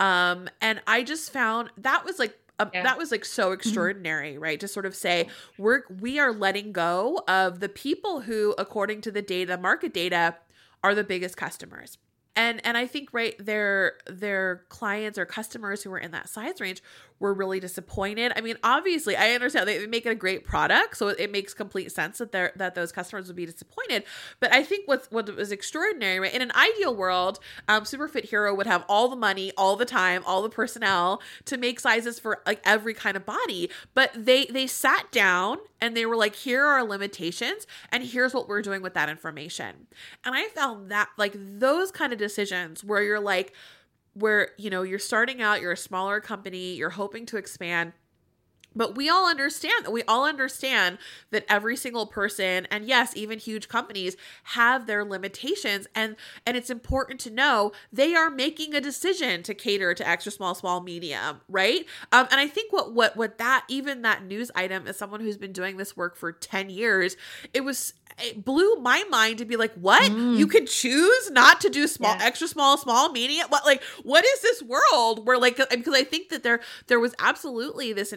[0.00, 2.82] Um and i just found that was like uh, Yeah.
[2.84, 4.60] that was like so extraordinary, right?
[4.60, 9.10] To sort of say we're we are letting go of the people who, according to
[9.10, 10.36] the data, market data,
[10.82, 11.98] are the biggest customers.
[12.36, 16.60] And and I think right their their clients or customers who are in that size
[16.60, 16.82] range
[17.24, 18.32] were really disappointed.
[18.36, 21.90] I mean, obviously, I understand they make it a great product, so it makes complete
[21.90, 24.04] sense that they're that those customers would be disappointed.
[24.40, 26.34] But I think what's what was extraordinary, right?
[26.34, 30.22] In an ideal world, um, Superfit Hero would have all the money, all the time,
[30.26, 33.70] all the personnel to make sizes for like every kind of body.
[33.94, 38.34] But they they sat down and they were like, here are our limitations, and here's
[38.34, 39.86] what we're doing with that information.
[40.24, 43.54] And I found that like those kind of decisions where you're like
[44.14, 47.92] where you know you're starting out you're a smaller company you're hoping to expand
[48.74, 50.98] but we all understand that we all understand
[51.30, 56.70] that every single person and yes even huge companies have their limitations and and it's
[56.70, 61.40] important to know they are making a decision to cater to extra small small medium
[61.48, 61.86] right?
[62.12, 65.36] Um and i think what what what that even that news item as someone who's
[65.36, 67.16] been doing this work for 10 years
[67.52, 70.08] it was it blew my mind to be like what?
[70.12, 72.26] You can choose not to do small Yeah.
[72.26, 73.48] extra small small medium?
[73.48, 77.12] What like what is this world where like because i think that there there was
[77.18, 78.12] absolutely this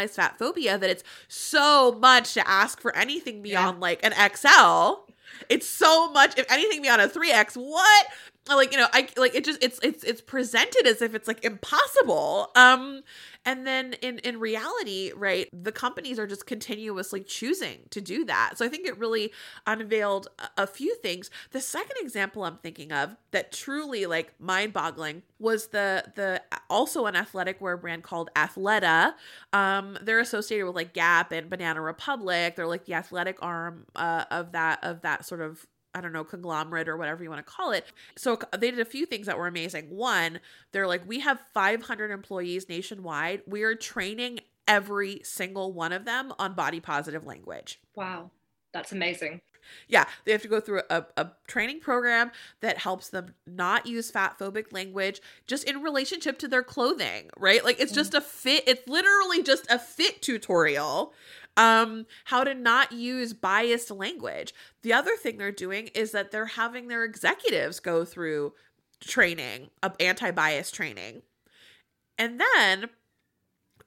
[0.00, 5.04] internalized fat phobia that it's so much to ask for anything beyond like an xl
[5.48, 8.06] it's so much if anything beyond a 3x what?
[8.48, 11.44] Like you know i like it just it's it's it's presented as if it's like
[11.44, 12.50] impossible.
[12.56, 13.02] Um
[13.44, 18.52] and then in in reality right the companies are just continuously choosing to do that.
[18.56, 19.32] So i think it really
[19.66, 21.30] unveiled a, a few things.
[21.50, 27.06] The second example i'm thinking of that truly like mind boggling was the the also
[27.06, 29.14] an athletic wear brand called athleta.
[29.52, 32.56] Um they're associated with like gap and banana republic.
[32.56, 36.24] They're like the athletic arm uh, of that of that sort of I don't know,
[36.24, 37.84] conglomerate or whatever you want to call it.
[38.16, 39.90] So they did a few things that were amazing.
[39.90, 40.40] One,
[40.72, 43.42] they're like, we have 500 employees nationwide.
[43.46, 47.80] We are training every single one of them on body positive language.
[47.96, 48.30] Wow.
[48.72, 49.40] That's amazing.
[49.88, 54.10] Yeah, they have to go through a, a training program that helps them not use
[54.10, 57.64] fat phobic language just in relationship to their clothing, right?
[57.64, 61.12] Like it's just a fit, it's literally just a fit tutorial.
[61.56, 64.54] Um, how to not use biased language.
[64.82, 68.54] The other thing they're doing is that they're having their executives go through
[69.00, 71.22] training, of anti-bias training.
[72.16, 72.90] And then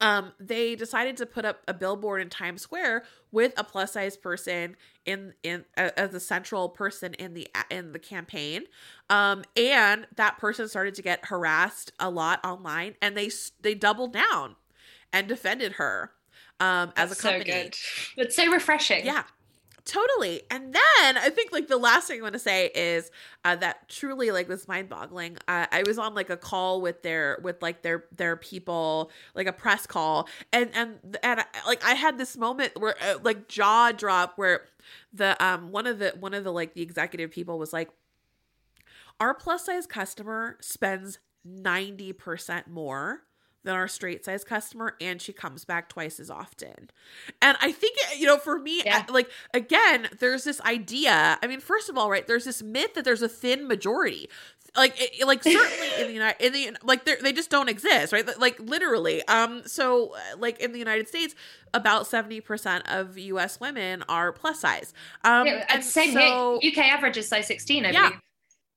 [0.01, 4.17] um, they decided to put up a billboard in Times Square with a plus size
[4.17, 8.63] person in in a- as the central person in the in the campaign,
[9.09, 13.29] um, and that person started to get harassed a lot online, and they
[13.61, 14.55] they doubled down
[15.13, 16.11] and defended her
[16.63, 17.51] um, as a That's so company.
[17.51, 17.75] good.
[18.17, 19.05] It's so refreshing.
[19.05, 19.23] Yeah,
[19.83, 20.43] totally.
[20.49, 23.11] And then I think like the last thing I want to say is
[23.43, 25.37] uh, that truly like was mind boggling.
[25.47, 29.47] Uh, I was on like a call with their with like their their people, like
[29.47, 33.49] a press call, and and and I, like I had this moment where uh, like
[33.49, 34.61] jaw drop where
[35.11, 37.89] the um one of the one of the like the executive people was like,
[39.19, 43.23] our plus size customer spends ninety percent more
[43.63, 46.89] than our straight size customer and she comes back twice as often.
[47.41, 49.05] And I think you know for me Yeah.
[49.09, 51.39] Like again there's this idea.
[51.41, 54.29] I mean first of all right there's this myth that there's a thin majority.
[54.75, 58.11] Like it, like certainly in the United in the like they they just don't exist,
[58.11, 58.27] right?
[58.39, 59.25] Like literally.
[59.27, 61.35] Um so uh, like in the United States
[61.73, 64.93] about 70% of US women are plus size.
[65.23, 66.71] Um Yeah, and and same so, here.
[66.71, 68.09] UK average is size 16, I Yeah.
[68.09, 68.19] believe.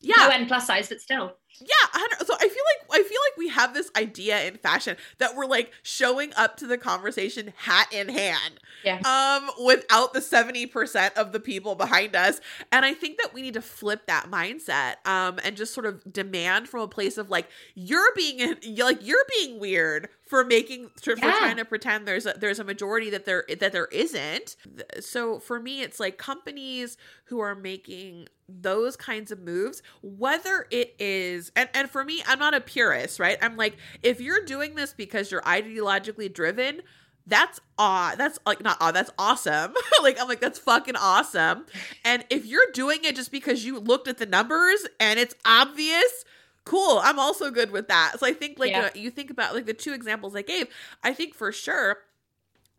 [0.01, 0.31] Yeah.
[0.33, 1.37] End plus size, but still.
[1.61, 4.97] Yeah, 100 so I feel like I feel like we have this idea in fashion
[5.19, 8.61] that we're like showing up to the conversation hat in hand.
[8.85, 9.01] Yeah.
[9.05, 12.41] Um without the 70% of the people behind us.
[12.71, 16.03] And I think that we need to flip that mindset um and just sort of
[16.13, 21.15] demand from a place of like you're being like you're being weird for making for
[21.17, 21.39] Yeah.
[21.39, 24.57] trying to pretend there's a there's a majority that there that there isn't.
[25.01, 30.95] So for me it's like companies who are making those kinds of moves whether it
[31.01, 33.39] is and and for me I'm not a purist, right?
[33.41, 36.83] I'm like if you're doing this because you're ideologically driven,
[37.27, 41.67] that's aw that's like not aw that's awesome like i'm like that's fucking awesome
[42.05, 46.25] and if you're doing it just because you looked at the numbers and it's obvious
[46.65, 48.77] cool i'm also good with that so i think like Yeah.
[48.77, 50.69] you, know, you think about like the two examples i gave
[51.03, 51.99] i think for sure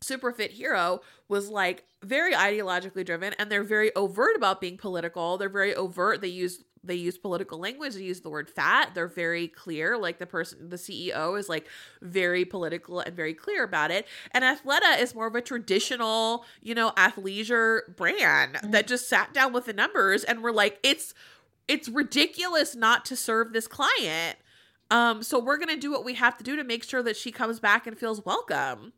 [0.00, 5.36] Superfit Hero was like very ideologically driven and they're very overt about being political.
[5.38, 6.20] They're very overt.
[6.20, 7.94] They use they use political language.
[7.94, 8.94] They use the word fat.
[8.94, 9.98] They're very clear.
[9.98, 11.66] Like the person, the CEO is like
[12.02, 14.06] very political and very clear about it.
[14.32, 19.52] And Athleta is more of a traditional, you know, athleisure brand that just sat down
[19.52, 21.14] with the numbers and were like, it's
[21.66, 24.38] it's ridiculous not to serve this client
[24.90, 27.30] Um, so we're gonna do what we have to do to make sure that she
[27.30, 28.94] comes back and feels welcome.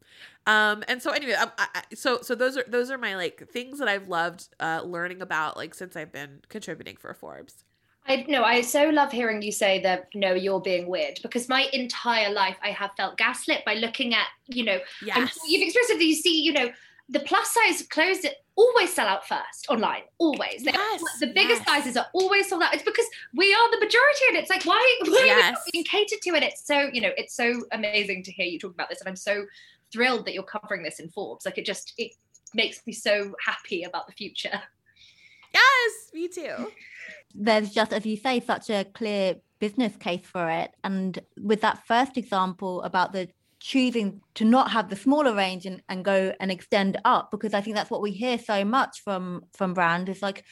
[0.47, 3.49] Um, and so anyway, um, I, I, so so those are those are my like
[3.51, 7.65] things that I've loved uh, learning about like since I've been contributing for Forbes.
[8.07, 11.69] I no, I so love hearing you say that no, you're being weird because my
[11.73, 15.17] entire life I have felt gaslit by looking at, you know, Yes.
[15.17, 16.71] I'm you've expressed it, you see, you know,
[17.09, 20.63] the plus size clothes that always sell out first online, always.
[20.63, 21.69] They- Yes, the biggest yes.
[21.69, 22.73] sizes are always sold out.
[22.75, 25.53] It's because we are the majority, and it's like, why, why are we Yes.
[25.55, 26.31] not being catered to?
[26.35, 29.09] And it's so, you know, it's so amazing to hear you talk about this, and
[29.09, 29.45] I'm so
[29.93, 31.45] thrilled that you're covering this in Forbes.
[31.45, 32.13] Like, it just it
[32.55, 34.61] makes me so happy about the future.
[35.53, 36.71] Yes, me too.
[37.35, 40.73] there's just, as you say, such a clear business case for it.
[40.83, 43.29] And with that first example about the
[43.61, 47.61] choosing to not have the smaller range and, and go and extend up, because I
[47.61, 50.45] think that's what we hear so much from from brand is like,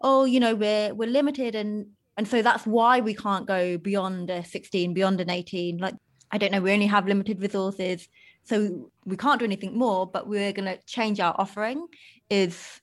[0.00, 1.86] oh, you know, we're we're limited and
[2.16, 5.78] and so that's why we can't go beyond a 16, beyond an 18.
[5.78, 5.94] Like,
[6.30, 8.08] I don't know, we only have limited resources.
[8.44, 11.86] So we can't do anything more, but we're gonna change our offering
[12.30, 12.80] is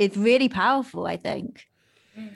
[0.00, 1.66] is really powerful, I think.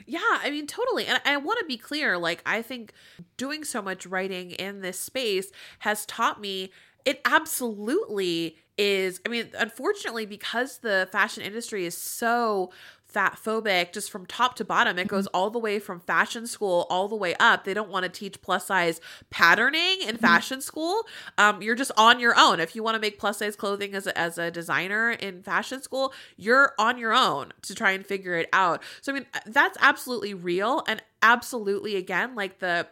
[0.05, 1.05] Yeah, I mean, totally.
[1.05, 2.93] And I want to be clear like, I think
[3.37, 6.71] doing so much writing in this space has taught me
[7.05, 9.21] it absolutely is.
[9.25, 12.71] I mean, unfortunately, because the fashion industry is so
[13.15, 14.99] fat phobic just from top to bottom.
[14.99, 17.63] It goes all the way from fashion school all the way up.
[17.63, 18.99] They don't want to teach plus size
[19.29, 21.03] patterning in fashion school.
[21.37, 22.59] Um, you're just on your own.
[22.59, 25.81] If you want to make plus size clothing as a, as a designer in fashion
[25.81, 28.83] school you're on your own to try and figure it out.
[29.01, 32.87] So i mean that's absolutely real and absolutely again like the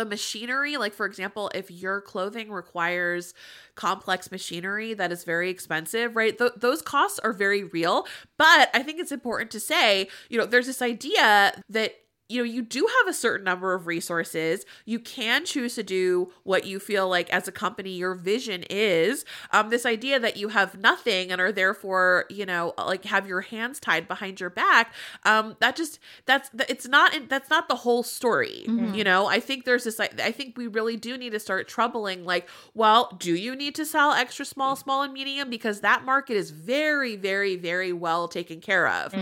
[0.00, 3.34] the machinery like for example if your clothing requires
[3.74, 8.06] complex machinery that is very expensive right Th- those costs are very real.
[8.38, 11.92] But i think it's important to say you know there's this idea that
[12.30, 14.64] you know you do have a certain number of resources.
[14.84, 19.24] You can choose to do what you feel like as a company your vision is.
[19.52, 23.40] Um this idea that you have nothing and are therefore you know like have your
[23.42, 24.92] hands tied behind your back
[25.24, 28.64] um that just that's it's not that's not the whole story
[28.94, 29.26] you know?
[29.26, 33.14] I think there's this i think we really do need to start troubling like well
[33.18, 35.50] do you need to sell extra small small and medium?
[35.50, 39.14] Because that market is very very very well taken care of.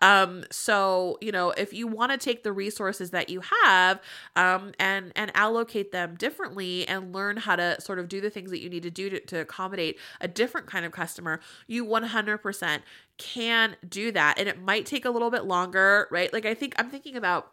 [0.00, 4.00] Um so you know if you want to take the resources that you have
[4.34, 8.50] um and and allocate them differently and learn how to sort of do the things
[8.50, 12.80] that you need to do to, to accommodate a different kind of customer you 100%
[13.18, 14.38] can do that.
[14.38, 16.32] And it might take a little bit longer right?
[16.32, 17.52] Like i think i'm thinking about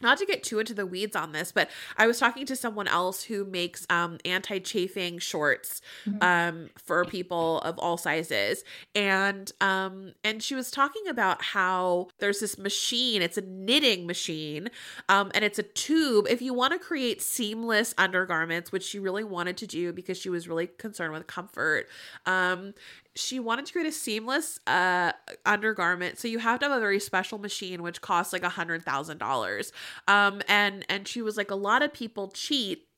[0.00, 2.88] not to get too into the weeds on this, but I was talking to someone
[2.88, 5.80] else who makes um, anti-chafing shorts
[6.20, 12.40] um, for people of all sizes, and um, and she was talking about how there's
[12.40, 13.22] this machine.
[13.22, 14.70] It's a knitting machine,
[15.08, 16.26] um, and it's a tube.
[16.28, 20.28] If you want to create seamless undergarments, which she really wanted to do because she
[20.30, 21.88] was really concerned with comfort,
[22.26, 22.74] um,
[23.14, 25.12] she wanted to create a seamless uh
[25.44, 26.18] undergarment.
[26.18, 29.18] So you have to have a very special machine which costs like a hundred thousand
[29.18, 29.72] dollars.
[30.06, 32.88] Um and and she was like a lot of people cheat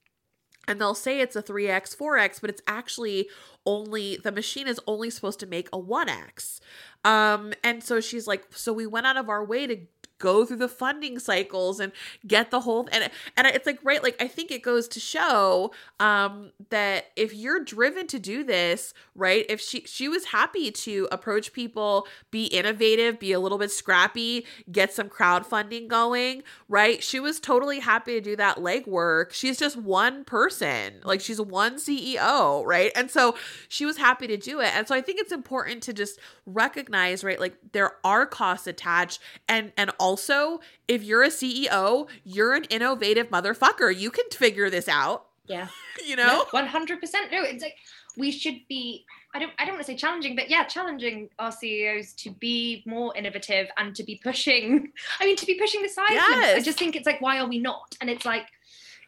[0.69, 3.29] and they'll say it's a 3x 4x but it's actually
[3.67, 6.61] only the machine is only supposed to make a 1x
[7.05, 9.77] um and so she's like so we went out of our way to
[10.21, 11.91] go through the funding cycles and
[12.27, 15.73] get the whole and and it's like right like I think it goes to show
[15.99, 21.09] um that if you're driven to do this right if she she was happy to
[21.11, 27.19] approach people be innovative be a little bit scrappy get some crowdfunding going right she
[27.19, 29.33] was totally happy to do that legwork.
[29.33, 31.01] She's just one person.
[31.05, 32.93] Like she's one CEO right?
[32.95, 33.37] And so
[33.69, 34.75] she was happy to do it.
[34.75, 39.21] And so I think it's important to just recognize right like there are costs attached
[39.49, 44.89] and and also if you're a CEO you're an innovative motherfucker you can figure this
[44.89, 45.69] out Yeah.
[46.09, 47.31] you know one hundred percent.
[47.33, 47.77] No, it's like
[48.17, 49.05] we should be.
[49.35, 49.53] I don't.
[49.59, 53.67] I don't want to say challenging, but yeah, challenging our CEOs to be more innovative
[53.77, 54.93] and to be pushing.
[55.21, 56.55] I mean, to be pushing the size limits.
[56.57, 57.97] I just think it's like, why are we not?
[58.01, 58.47] And it's like,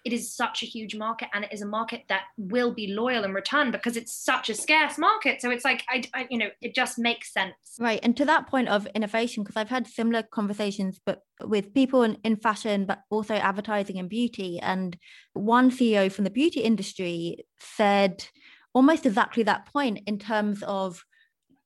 [0.05, 3.25] it is such a huge market, and it is a market that will be loyal
[3.25, 5.41] in return because it's such a scarce market.
[5.41, 7.55] So it's like, I, I you know, it just makes sense.
[7.79, 8.01] Right.
[8.03, 12.19] And to that point of innovation, because I've had similar conversations, but with people in,
[12.25, 14.59] in fashion, but also advertising and beauty.
[14.61, 14.97] And
[15.35, 18.25] one CEO from the beauty industry said
[18.75, 21.05] almost exactly that point in terms of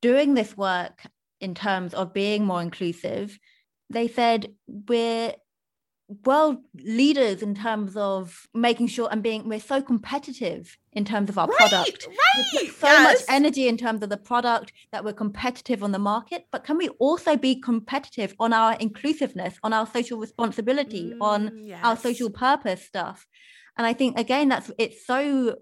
[0.02, 1.02] doing this work,
[1.40, 3.38] in terms of being more inclusive.
[3.90, 5.34] They said, we're
[6.24, 11.36] world leaders in terms of making sure and being we're so competitive in terms of
[11.36, 12.06] our Right, product.
[12.08, 16.46] Right, so much energy in terms of the product that we're competitive on the market,
[16.52, 21.78] but can we also be competitive on our inclusiveness, on our social responsibility, on Mm,
[21.82, 23.26] our social purpose stuff?
[23.76, 25.56] And I think again, that's it's so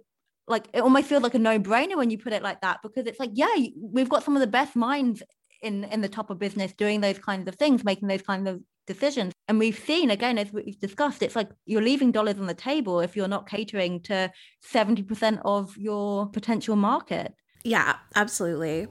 [0.47, 3.19] like it almost feels like a no-brainer when you put it like that because it's
[3.19, 5.23] like, yeah, we've got some of the best minds
[5.63, 8.61] in in the top of business doing those kinds of things, making those kinds of
[8.87, 9.33] decisions.
[9.49, 13.01] And we've seen again, as we've discussed, it's like you're leaving dollars on the table
[13.01, 14.31] if you're not catering to
[14.73, 17.35] 70% of your potential market.
[17.65, 18.87] Yeah, absolutely.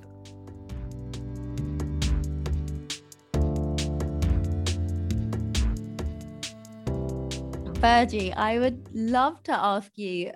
[7.84, 10.32] Virgie, I would love to ask you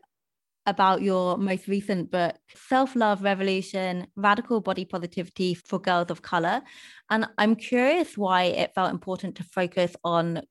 [0.68, 6.62] about your most recent book, Self Love Revolution Radical Body Positivity for Girls of Color.
[7.10, 10.42] And I'm curious why it felt important to focus on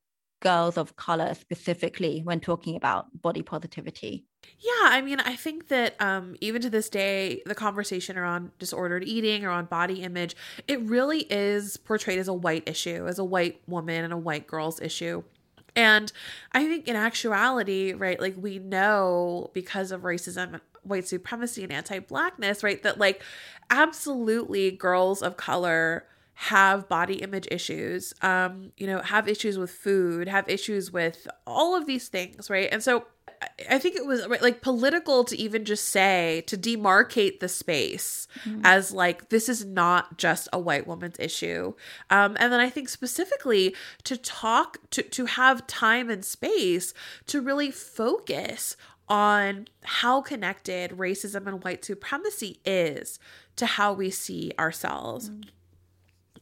[0.40, 4.24] girls of color specifically when talking about body positivity.
[4.58, 9.04] Yeah, I mean, I think that um, even to this day, the conversation around disordered
[9.04, 10.36] eating or on body image,
[10.68, 14.46] it really is portrayed as a white issue, as a white woman and a white
[14.46, 15.22] girl's issue.
[15.76, 16.10] And
[16.52, 21.98] I think in actuality, right, like we know because of racism, white supremacy, and anti
[21.98, 23.22] blackness, right, that like
[23.70, 26.06] absolutely girls of color
[26.38, 31.74] have body image issues, um, you know, have issues with food, have issues with all
[31.74, 32.68] of these things, right?
[32.70, 33.06] And so
[33.70, 38.28] I- think it was like political to even just say to demarcate the space
[38.64, 41.74] as like this is not just a white woman's issue.
[42.10, 43.74] Um, and then I think specifically
[44.04, 46.92] to talk to to have time and space
[47.26, 48.76] to really focus
[49.08, 53.18] on how connected racism and white supremacy is
[53.56, 55.30] to how we see ourselves.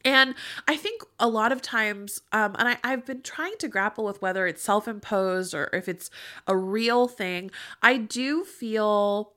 [0.05, 0.35] And
[0.67, 4.21] I think a lot of times, um, and I, I've been trying to grapple with
[4.21, 6.11] whether it's self imposed or if it's
[6.47, 7.49] a real thing.
[7.81, 9.33] I do feel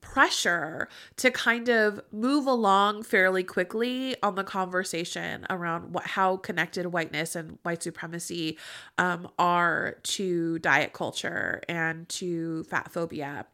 [0.00, 6.86] pressure to kind of move along fairly quickly on the conversation around what how connected
[6.86, 8.58] whiteness and white supremacy
[8.98, 13.46] um, are to diet culture and to fat phobia.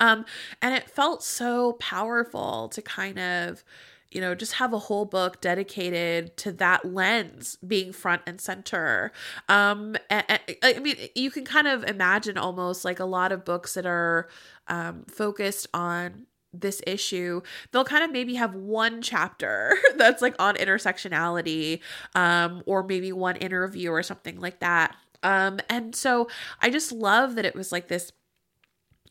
[0.00, 0.24] Um,
[0.62, 3.62] and it felt so powerful to kind of
[4.10, 9.12] you know, just have a whole book dedicated to that lens being front and center.
[9.48, 13.44] Um, and, and- I mean, you can kind of imagine almost like a lot of
[13.44, 14.28] books that are
[14.68, 17.40] um, focused on this issue
[17.70, 21.78] they'll kind of maybe have one chapter that's like on intersectionality
[22.16, 26.28] um or maybe one interview or something like that um and so
[26.60, 28.10] i just love that it was like this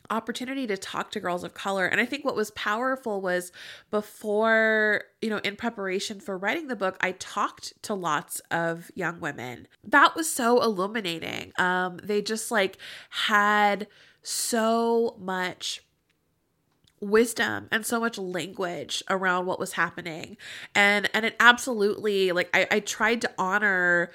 [0.10, 1.86] opportunity to talk to girls of color.
[1.86, 3.52] And I think what was powerful was
[3.92, 9.20] before, you know, in preparation for writing the book, I talked to lots of young
[9.20, 9.68] women.
[9.84, 11.54] That was so illuminating.
[11.58, 12.78] Um, they just like
[13.10, 13.88] had
[14.22, 15.84] so much
[17.02, 20.36] wisdom and so much language around what was happening
[20.76, 24.12] and and it absolutely like I, I tried to honor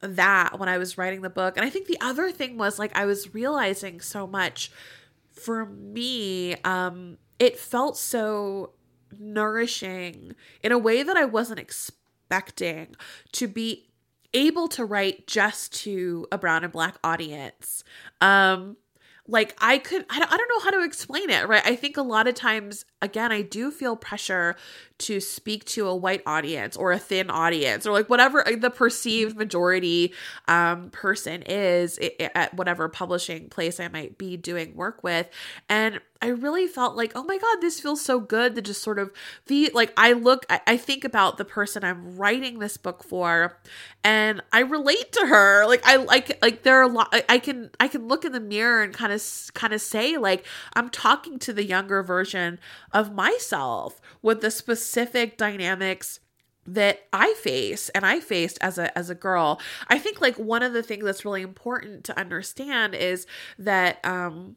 [0.00, 1.56] that when I was writing the book.
[1.56, 4.70] And I think the other thing was like I was realizing so much
[5.38, 8.72] for me, um, it felt so
[9.18, 12.94] nourishing in a way that I wasn't expecting
[13.32, 13.88] to be
[14.34, 17.82] able to write just to a brown and black audience.
[18.20, 18.76] Um,
[19.28, 21.62] like I could, I don't, I don't know how to explain it, right?
[21.64, 24.56] I think a lot of times, again, I do feel pressure
[24.98, 29.36] to speak to a white audience or a thin audience or like whatever the perceived
[29.36, 30.12] majority
[30.48, 32.00] um, person is
[32.34, 35.28] at whatever publishing place I might be doing work with.
[35.68, 38.98] And I really felt like, oh my God, this feels so good to just sort
[38.98, 39.12] of
[39.46, 43.58] be like, I look, I, I think about the person I'm writing this book for
[44.02, 45.64] and I relate to her.
[45.66, 48.32] Like, I like, like there are a lot, I, I can, I can look in
[48.32, 49.22] the mirror and kind of,
[49.54, 50.44] kind of say, like,
[50.74, 52.58] I'm talking to the younger version
[52.92, 56.18] of myself with the specific dynamics
[56.66, 59.58] that I face and I faced as a as a girl.
[59.88, 63.26] I think like one of the things that's really important to understand is
[63.58, 64.56] that um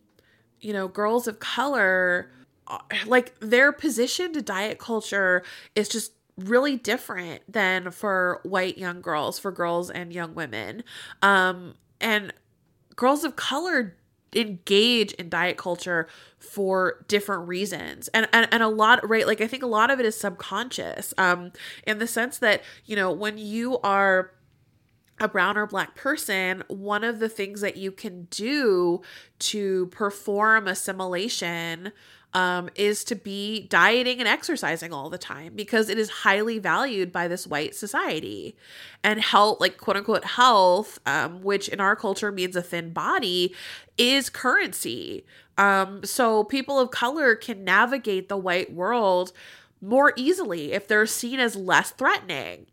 [0.62, 2.32] you know, girls of color
[2.68, 5.44] uh, like their position to diet culture
[5.76, 10.84] is just really different than for white young girls, for girls and young women.
[11.22, 12.34] Um and
[12.96, 13.96] girls of color
[14.34, 16.08] engage in diet culture
[16.40, 20.00] for different reasons and, and and a lot right like i think a lot of
[20.00, 21.52] it is subconscious um
[21.86, 24.32] in the sense that you know when you are
[25.22, 29.02] a brown or black person, one of the things that you can do
[29.40, 31.92] to perform assimilation
[32.34, 37.12] um, is to be dieting and exercising all the time because it is highly valued
[37.12, 38.56] by this white society.
[39.04, 43.54] And health, like quote unquote health, um, which in our culture means a thin body,
[43.98, 45.26] is currency.
[45.58, 49.34] Um, so people of color can navigate the white world
[49.82, 52.68] more easily if they're seen as less threatening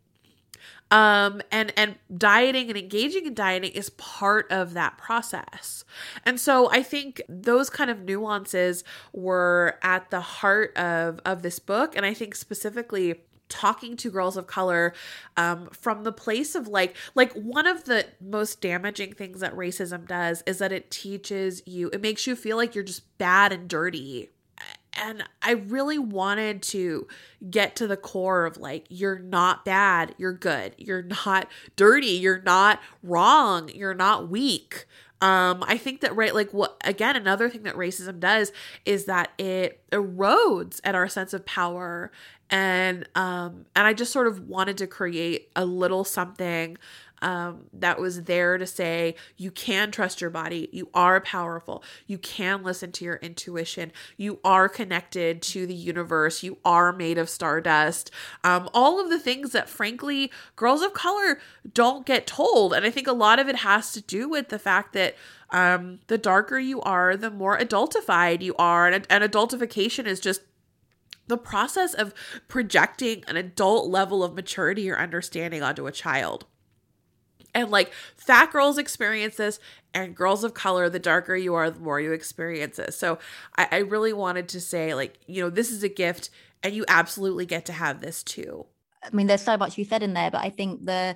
[0.91, 5.83] um and and dieting and engaging in dieting is part of that process.
[6.25, 8.83] And so i think those kind of nuances
[9.13, 11.95] were at the heart of of this book.
[11.95, 14.93] And i think specifically talking to girls of color
[15.35, 20.07] um, from the place of like like one of the most damaging things that racism
[20.07, 23.67] does is that it teaches you it makes you feel like you're just bad and
[23.67, 24.29] dirty
[24.93, 27.07] and I really wanted to
[27.49, 32.41] get to the core of like, you're not bad, you're good, you're not dirty, you're
[32.41, 34.85] not wrong, you're not weak.
[35.21, 38.53] Um, I think that right, like what again, another thing that racism does
[38.85, 42.11] is that it erodes at our sense of power
[42.49, 46.77] and um and I just sort of wanted to create a little something
[47.21, 52.17] um, that was there to say you can trust your body, you are powerful, you
[52.17, 57.29] can listen to your intuition, you are connected to the universe, you are made of
[57.29, 58.11] stardust.
[58.43, 61.39] Um, all of the things that, frankly, girls of color
[61.73, 62.73] don't get told.
[62.73, 65.15] And I think a lot of it has to do with the fact that
[65.51, 68.87] um, the darker you are, the more adultified you are.
[68.87, 70.41] And, and adultification is just
[71.27, 72.13] the process of
[72.47, 76.45] projecting an adult level of maturity or understanding onto a child.
[77.53, 79.59] And like fat girls experience this,
[79.93, 82.93] and girls of color, the darker you are, the more you experience it.
[82.93, 83.19] So
[83.57, 86.29] I, I really wanted to say, like, you know, this is a gift,
[86.63, 88.65] and you absolutely get to have this too.
[89.03, 91.15] I mean, there's so much you said in there, but I think the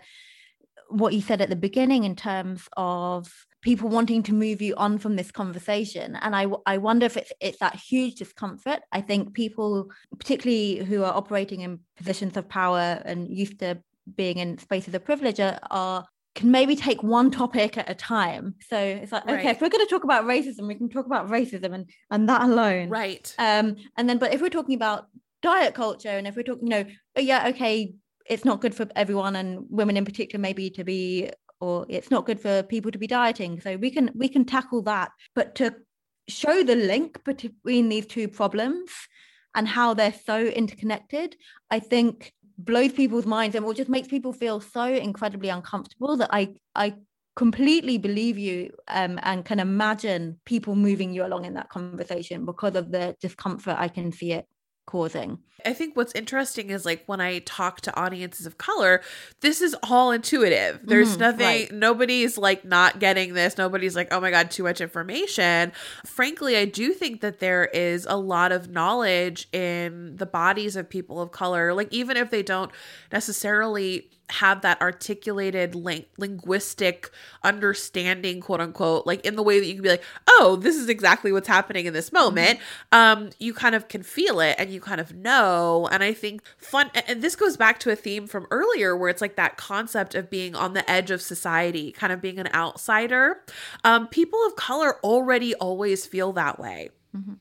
[0.90, 4.98] what you said at the beginning in terms of people wanting to move you on
[4.98, 9.34] from this conversation and i i wonder if it's it's that huge discomfort i think
[9.34, 13.82] people particularly who are operating in positions of power and used to
[14.16, 16.06] being in spaces of privilege are, are
[16.36, 18.56] can maybe take one topic at a time.
[18.68, 19.46] So it's like, okay, right.
[19.48, 22.42] if we're going to talk about racism, we can talk about racism and and that
[22.42, 22.90] alone.
[22.90, 23.34] Right.
[23.38, 25.08] Um, and then, but if we're talking about
[25.42, 26.86] diet culture, and if we're talking, you know,
[27.18, 27.94] oh yeah, okay,
[28.26, 31.30] it's not good for everyone and women in particular, maybe to be,
[31.60, 33.62] or it's not good for people to be dieting.
[33.62, 35.76] So we can we can tackle that, but to
[36.28, 38.90] show the link between these two problems
[39.56, 41.36] and how they're so interconnected,
[41.70, 46.30] I think blows people's minds and will just makes people feel so incredibly uncomfortable that
[46.32, 46.96] I I
[47.36, 52.76] completely believe you um, and can imagine people moving you along in that conversation because
[52.76, 54.46] of the discomfort I can see it
[54.86, 55.40] causing.
[55.66, 59.02] I think what's interesting is like when I talk to audiences of color,
[59.42, 60.82] this is all intuitive.
[60.84, 61.72] There's mm, nothing, right.
[61.72, 63.58] nobody's like not getting this.
[63.58, 65.72] Nobody's like, oh my God, too much information.
[66.06, 70.90] Frankly, I do think that there is a lot of knowledge in the bodies of
[70.90, 71.74] people of color.
[71.74, 72.72] Like, even if they don't
[73.12, 77.12] necessarily have that articulated ling- linguistic
[77.44, 80.90] understanding quote unquote like in the way that you can be like oh this is
[80.90, 82.60] exactly what's happening in this moment
[82.92, 83.22] mm-hmm.
[83.24, 86.42] um you kind of can feel it and you kind of know and i think
[86.58, 90.16] fun and this goes back to a theme from earlier where it's like that concept
[90.16, 93.44] of being on the edge of society kind of being an outsider
[93.84, 97.34] um people of color already always feel that way mm-hmm.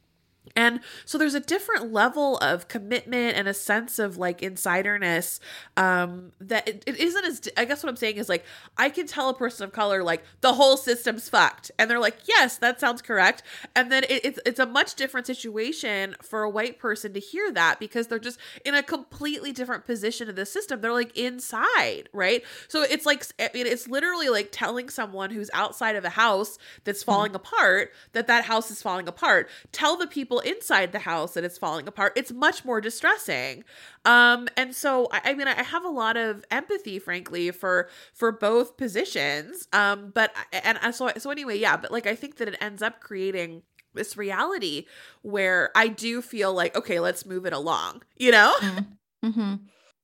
[0.55, 5.41] And so there's a different level of commitment and a sense of like insiderness
[5.77, 8.45] um, that it, it isn't as, I guess what I'm saying is like,
[8.77, 11.71] I can tell a person of color, like, the whole system's fucked.
[11.79, 13.43] And they're like, yes, that sounds correct.
[13.75, 17.51] And then it, it's, it's a much different situation for a white person to hear
[17.53, 20.81] that because they're just in a completely different position in the system.
[20.81, 22.43] They're like inside, right?
[22.69, 26.59] So it's like, I mean, it's literally like telling someone who's outside of a house
[26.85, 27.37] that's falling mm-hmm.
[27.37, 29.49] apart that that house is falling apart.
[29.73, 33.65] Tell the people inside the house that it's falling apart, it's much more distressing.
[34.05, 38.33] Um, and so I, I mean, I have a lot of empathy, frankly, for for
[38.33, 39.69] both positions.
[39.73, 41.77] Um, but and so so anyway, yeah.
[41.77, 43.63] But like, I think that it ends up creating
[43.95, 44.87] this reality
[45.23, 48.03] where I do feel like, okay, let's move it along.
[48.17, 48.55] You know.
[48.61, 49.29] Mm-hmm.
[49.29, 49.55] mm-hmm.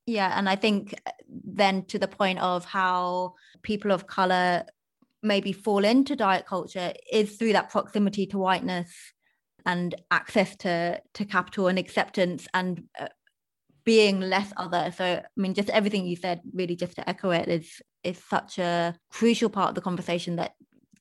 [0.06, 0.94] Yeah, and I think
[1.28, 4.64] then to the point of how people of color
[5.22, 9.12] maybe fall into diet culture is through that proximity to whiteness
[9.68, 13.06] and access to to capital and acceptance and uh,
[13.84, 14.92] being less other.
[14.96, 18.58] So i mean just everything you said really just to echo it is is such
[18.58, 20.54] a crucial part of the conversation that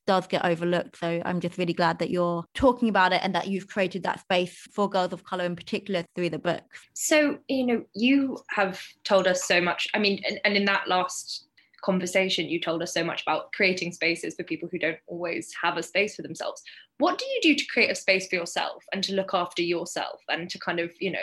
[0.06, 1.00] does get overlooked.
[1.00, 4.20] So i'm just really glad that you're talking about it and that you've created that
[4.20, 6.64] space for girls of color in particular through the book.
[6.94, 10.88] So you know you have told us so much i mean and, and in that
[10.88, 11.48] last
[11.82, 15.78] conversation, you told us so much about creating spaces for people who don't always have
[15.78, 16.62] a space for themselves.
[17.00, 20.22] What do you do to create a space for yourself and to look after yourself
[20.30, 21.20] and to kind of, you know,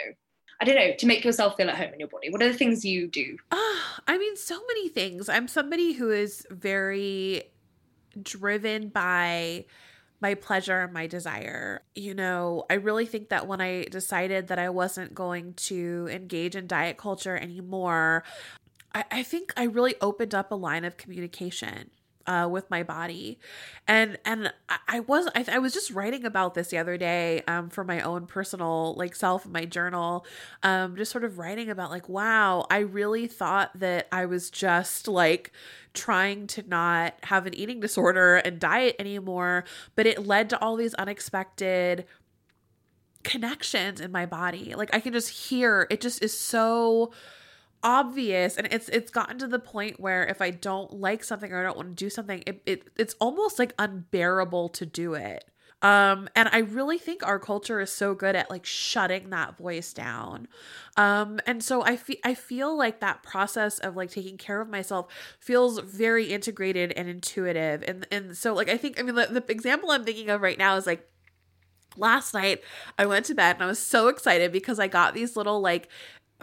[0.61, 2.29] I don't know, to make yourself feel at home in your body?
[2.29, 3.37] What are the things you do?
[3.51, 5.27] Ah, I mean, so many things.
[5.27, 7.43] I'm somebody who is very
[8.21, 9.65] driven by
[10.21, 11.81] my pleasure and my desire.
[11.93, 16.55] You know, I really think that when I decided that I wasn't going to engage
[16.55, 18.23] in diet culture anymore,
[18.93, 21.91] I, I think I really opened up a line of communication
[22.27, 23.39] uh, with my body,
[23.87, 24.51] and and
[24.87, 28.01] I, was I, I, was just writing about this the other day um, for my
[28.01, 30.25] own personal like self my journal,
[30.63, 35.07] um, just sort of writing about like wow I really thought that I was just
[35.07, 35.51] like
[35.93, 39.65] trying to not have an eating disorder and diet anymore,
[39.95, 42.05] but it led to all these unexpected
[43.23, 44.73] connections in my body.
[44.75, 47.11] Like I can just hear it just is so
[47.85, 51.59] obvious and it's it's gotten to the point where if I don't like something or
[51.59, 55.45] I don't want to do something, it, it it's almost like unbearable to do it.
[55.81, 59.93] Um, and I really think our culture is so good at like shutting that voice
[59.93, 60.47] down.
[60.97, 64.67] Um, and so I feel I feel like that process of like taking care of
[64.67, 67.83] myself feels very integrated and intuitive.
[67.87, 70.57] And and so like I think I mean the, the example I'm thinking of right
[70.57, 71.07] now is like
[71.97, 72.61] last night
[72.97, 75.89] I went to bed and I was so excited because I got these little like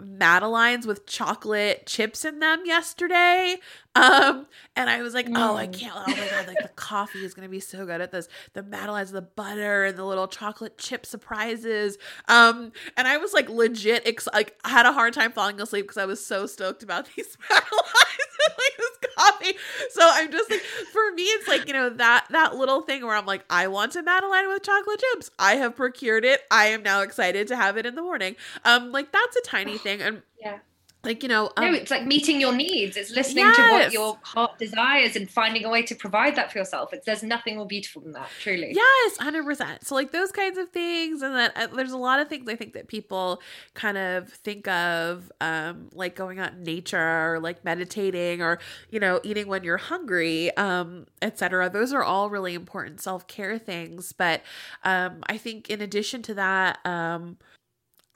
[0.01, 3.57] Madeleines with chocolate chips in them yesterday.
[3.95, 5.37] Um, and I was like, mm.
[5.37, 5.73] oh, I mm.
[5.73, 5.93] can't.
[5.95, 8.27] Oh my god, like the coffee is gonna be so good at this.
[8.53, 11.97] The Madeleines, the butter, and the little chocolate chip surprises.
[12.27, 15.85] Um, and I was like legit, ex- like I had a hard time falling asleep
[15.85, 19.53] because I was so stoked about these Madeleines and like this coffee.
[19.91, 23.15] So I'm just like, for me, it's like you know that that little thing where
[23.15, 25.31] I'm like, I want a Madeleine with chocolate chips.
[25.39, 26.41] I have procured it.
[26.51, 28.35] I am now excited to have it in the morning.
[28.65, 30.59] Um, like that's a tiny thing, and yeah
[31.03, 32.97] like you know um, no it's like meeting your needs.
[32.97, 33.57] It's listening yes.
[33.57, 36.93] to what your heart desires and finding a way to provide that for yourself.
[36.93, 38.73] It's there's nothing more beautiful than that truly.
[38.73, 42.27] Yes 100% so like those kinds of things and then uh, there's a lot of
[42.27, 43.41] things i think that people
[43.73, 48.99] kind of think of um like going out in nature or like meditating or you
[48.99, 54.41] know eating when you're hungry um etc those are all really important self-care things but
[54.83, 57.37] um i think in addition to that um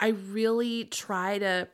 [0.00, 1.68] i really try to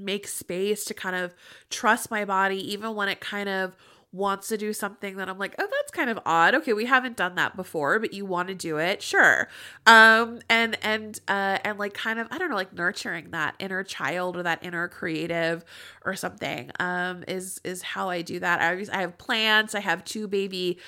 [0.00, 1.34] make space to kind of
[1.68, 3.76] trust my body even when it kind of
[4.12, 6.54] wants to do something that I'm like, oh, that's kind of odd.
[6.56, 9.48] Okay, we haven't done that before, but you want to do it, sure.
[9.86, 13.84] Um, and and uh, and like kind of I don't know, like nurturing that inner
[13.84, 15.64] child or that inner creative
[16.04, 16.70] or something.
[16.80, 18.60] Um, is is how I do that.
[18.60, 19.74] I I have plants.
[19.74, 20.78] I have two baby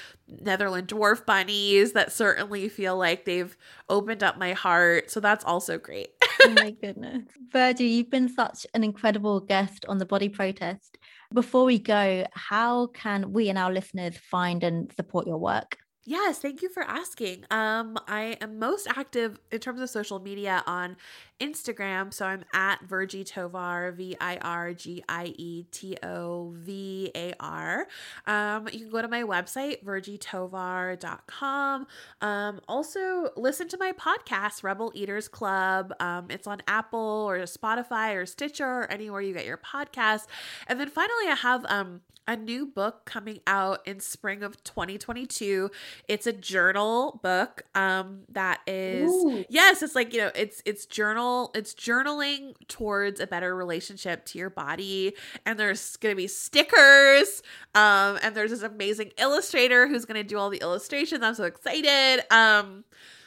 [0.40, 3.56] Netherland dwarf bunnies that certainly feel like they've
[3.88, 5.10] opened up my heart.
[5.10, 6.08] So that's also great.
[6.42, 7.24] oh my goodness.
[7.52, 10.98] Virgie, you've been such an incredible guest on the body protest.
[11.32, 15.78] Before we go, how can we and our listeners find and support your work?
[16.04, 17.44] Yes, thank you for asking.
[17.50, 20.96] Um, I am most active in terms of social media on
[21.42, 22.14] Instagram.
[22.14, 27.34] So I'm at Virgie Tovar, V I R G I E T O V A
[27.40, 27.88] R.
[28.26, 31.86] Um, you can go to my website, virgietovar.com.
[32.20, 35.92] Um, also, listen to my podcast, Rebel Eaters Club.
[35.98, 40.26] Um, it's on Apple or Spotify or Stitcher or anywhere you get your podcasts.
[40.68, 45.70] And then finally, I have um, a new book coming out in spring of 2022.
[46.08, 49.44] It's a journal book um that is Ooh.
[49.48, 54.38] yes, it's like, you know, it's it's journal it's journaling towards a better relationship to
[54.38, 55.14] your body
[55.46, 57.42] and there's going to be stickers
[57.74, 61.22] um and there's this amazing illustrator who's going to do all the illustrations.
[61.22, 62.24] I'm so excited.
[62.30, 62.84] Um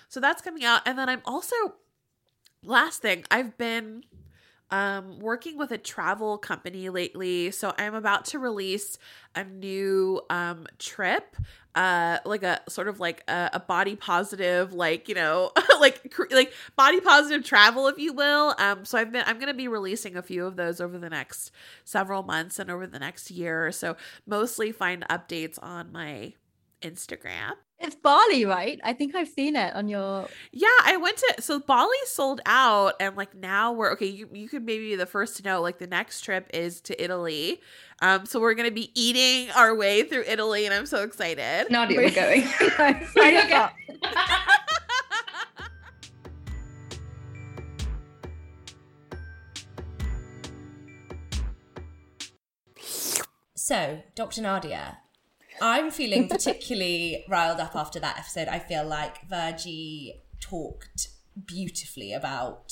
[0.08, 1.56] so that's coming out and then I'm also
[2.64, 4.04] last thing, I've been
[4.72, 7.52] um, working with a travel company lately.
[7.52, 8.98] So I'm about to release
[9.36, 11.36] a new um, trip,
[11.76, 16.54] uh, like a sort of like a, a body positive, like you know, like like
[16.76, 18.56] body positive travel, if you will.
[18.58, 21.10] Um, so I've been I'm going to be releasing a few of those over the
[21.10, 21.52] next
[21.84, 23.72] several months and over the next year.
[23.72, 26.34] So mostly find updates on my
[26.86, 27.54] Instagram.
[27.80, 28.80] It's Bali, right?
[28.84, 30.28] I think I've seen it on your.
[30.54, 34.06] Yeah, I went to so Bali sold out, and like now we're okay.
[34.06, 35.62] You you could maybe be the first to know.
[35.62, 37.60] Like the next trip is to Italy,
[38.02, 38.26] um.
[38.26, 41.70] So we're gonna be eating our way through Italy, and I'm so excited.
[41.70, 42.48] Nadia, we're going.
[53.68, 54.44] So, Dr.
[54.44, 55.00] Nadia,
[55.62, 58.48] I'm feeling particularly riled up after that episode.
[58.48, 61.10] I feel like Virgie talked
[61.46, 62.72] beautifully about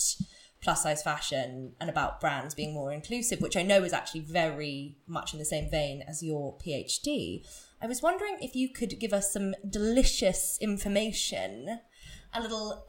[0.62, 4.96] plus size fashion and about brands being more inclusive, which I know is actually very
[5.08, 7.46] much in the same vein as your PhD.
[7.82, 11.80] I was wondering if you could give us some delicious information,
[12.34, 12.86] a little,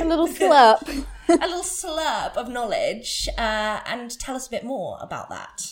[0.00, 1.04] A little slurp.
[1.28, 5.71] a little slurp of knowledge, uh, and tell us a bit more about that.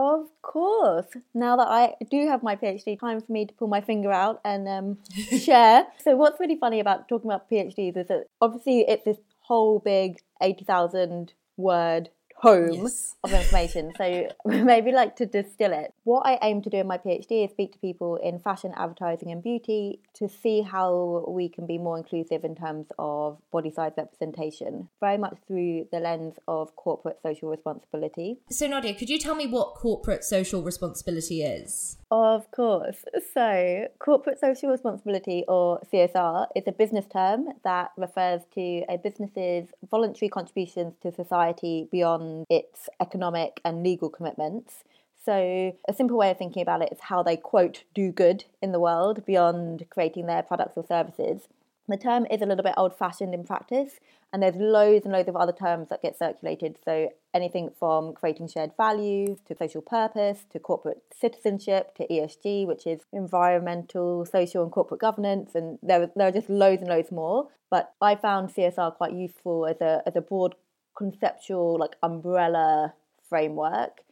[0.00, 1.08] Of course.
[1.34, 4.40] Now that I do have my PhD, time for me to pull my finger out
[4.46, 4.98] and um,
[5.38, 5.86] share.
[6.02, 10.18] So, what's really funny about talking about PhDs is that obviously it's this whole big
[10.40, 12.08] 80,000 word
[12.40, 13.16] home Yes.
[13.24, 13.92] of information.
[13.96, 15.92] So, maybe like to distill it.
[16.04, 19.30] What I aim to do in my PhD is speak to people in fashion, advertising,
[19.30, 23.92] and beauty to see how we can be more inclusive in terms of body size
[23.96, 28.38] representation, very much through the lens of corporate social responsibility.
[28.50, 31.98] So, Nadia, could you tell me what corporate social responsibility is?
[32.10, 33.04] Of course.
[33.34, 39.68] So, corporate social responsibility or CSR is a business term that refers to a business's
[39.90, 44.84] voluntary contributions to society beyond its economic and legal commitments.
[45.22, 48.72] So, a simple way of thinking about it is how they quote do good in
[48.72, 51.42] the world beyond creating their products or services.
[51.88, 53.98] The term is a little bit old fashioned in practice,
[54.32, 56.78] and there's loads and loads of other terms that get circulated.
[56.84, 62.86] So, anything from creating shared value to social purpose to corporate citizenship to ESG, which
[62.86, 65.54] is environmental, social, and corporate governance.
[65.54, 67.48] And there, there are just loads and loads more.
[67.70, 70.54] But I found CSR quite useful as a, as a broad
[71.02, 72.94] conceptual, like umbrella
[73.28, 74.02] framework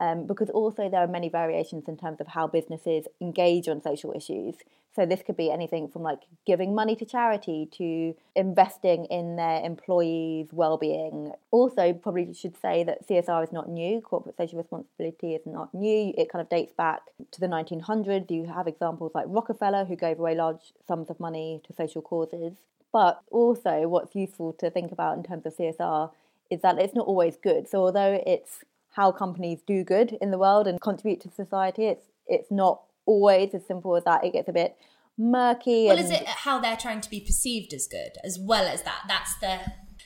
[0.00, 4.12] um, because also there are many variations in terms of how businesses engage on social
[4.14, 4.54] issues.
[4.94, 9.62] So this could be anything from like giving money to charity to investing in their
[9.64, 11.32] employees' well-being.
[11.50, 14.00] Also, probably should say that CSR is not new.
[14.00, 16.12] Corporate social responsibility is not new.
[16.16, 18.30] It kind of dates back to the 1900s.
[18.30, 22.54] You have examples like Rockefeller, who gave away large sums of money to social causes.
[22.92, 26.10] But also, what's useful to think about in terms of CSR
[26.50, 27.68] is that it's not always good.
[27.68, 31.84] So although it's how companies do good in the world and contribute to society.
[31.86, 34.24] It's it's not always as simple as that.
[34.24, 34.76] It gets a bit
[35.16, 35.86] murky.
[35.86, 39.02] Well, is it how they're trying to be perceived as good, as well as that?
[39.08, 39.58] That's the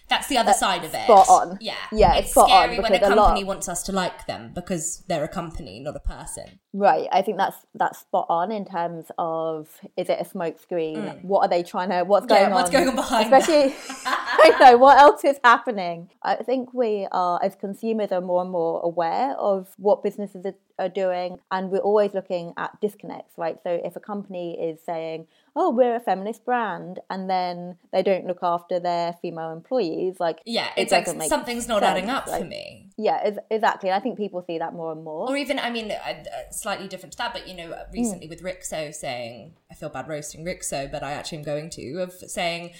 [0.08, 1.04] that's the other side of it.
[1.04, 1.58] spot on.
[1.60, 3.92] Yeah, Yeah, it's it's spot on scary when a because a company wants us to
[3.92, 6.58] like them because they're a company, not a person.
[6.74, 7.08] right?
[7.10, 10.98] I think that's that's spot on in terms of is it a smoke screen?
[11.22, 12.02] What are they trying to?
[12.04, 12.30] What's Mm.
[12.30, 12.74] Yeah, going what's on?
[12.74, 13.32] What's going on behind?
[13.32, 13.74] Especially,
[14.54, 16.10] I know what else is happening.
[16.22, 20.54] I think we are as consumers are more and more aware of what businesses are,
[20.78, 23.58] are doing, and we're always looking at disconnects, right?
[23.62, 28.26] So if a company is saying, "Oh, we're a feminist brand," and then they don't
[28.26, 32.26] look after their female employees, like Yeah, it it's like something's not sense, adding up
[32.26, 32.88] like- for me.
[32.98, 33.90] Yeah, exactly.
[33.90, 35.28] I think people see that more and more.
[35.30, 37.92] Or even, I mean, uh, uh, slightly different to that, but you know, Mm.
[37.92, 42.02] recently with Rixo saying, I feel bad roasting Rixo, but I actually am going to,
[42.02, 42.72] of saying,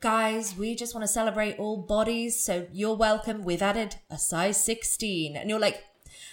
[0.00, 3.44] guys, we just want to celebrate all bodies, so you're welcome.
[3.44, 5.36] We've added a size 16.
[5.36, 5.82] And you're like,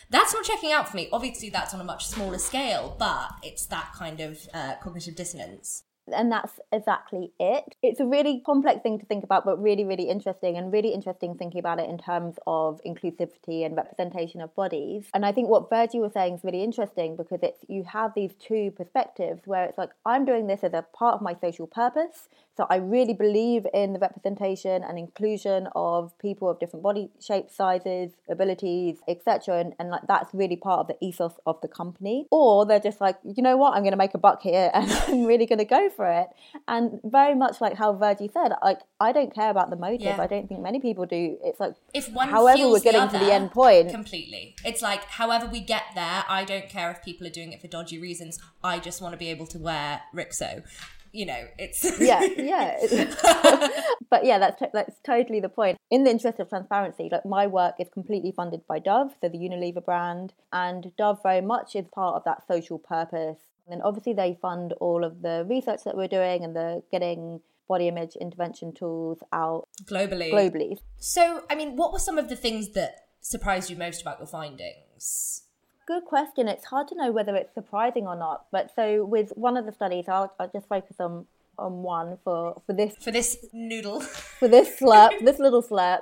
[0.09, 1.09] that's not checking out for me.
[1.11, 5.83] Obviously, that's on a much smaller scale, but it's that kind of uh, cognitive dissonance.
[6.07, 7.75] And that's exactly it.
[7.81, 11.35] It's a really complex thing to think about, but really, really interesting, and really interesting
[11.35, 15.05] thinking about it in terms of inclusivity and representation of bodies.
[15.13, 18.33] And I think what Virgie was saying is really interesting because it's you have these
[18.35, 22.27] two perspectives where it's like I'm doing this as a part of my social purpose.
[22.57, 27.55] So I really believe in the representation and inclusion of people of different body shapes,
[27.55, 29.59] sizes, abilities, etc.
[29.61, 32.27] And, and like that's really part of the ethos of the company.
[32.29, 34.91] Or they're just like, you know what, I'm going to make a buck here and
[34.91, 36.27] I'm really going to go for it.
[36.67, 40.01] And very much like how Virgie said, like I don't care about the motive.
[40.01, 40.21] Yeah.
[40.21, 41.37] I don't think many people do.
[41.43, 43.89] It's like If one however we're getting the to the end point.
[43.91, 47.61] completely it's like however we get there i don't care if people are doing it
[47.61, 50.63] for dodgy reasons i just want to be able to wear rixo
[51.11, 52.77] you know it's yeah, yeah.
[54.09, 55.77] but yeah, that's that's totally the point.
[55.89, 59.37] In the interest of transparency, like my work is completely funded by Dove, so the
[59.37, 63.39] Unilever brand, and Dove very much is part of that social purpose.
[63.71, 67.39] And then obviously they fund all of the research that we're doing and the getting
[67.67, 70.77] body image intervention tools out globally globally.
[70.97, 74.27] so i mean what were some of the things that surprised you most about your
[74.27, 75.43] findings
[75.87, 76.47] Good question.
[76.47, 78.45] It's hard to know whether it's surprising or not.
[78.51, 81.25] But so with one of the studies, I'll, I'll just focus on
[81.57, 85.99] on one for for this for this noodle for this slurp, this little slurp.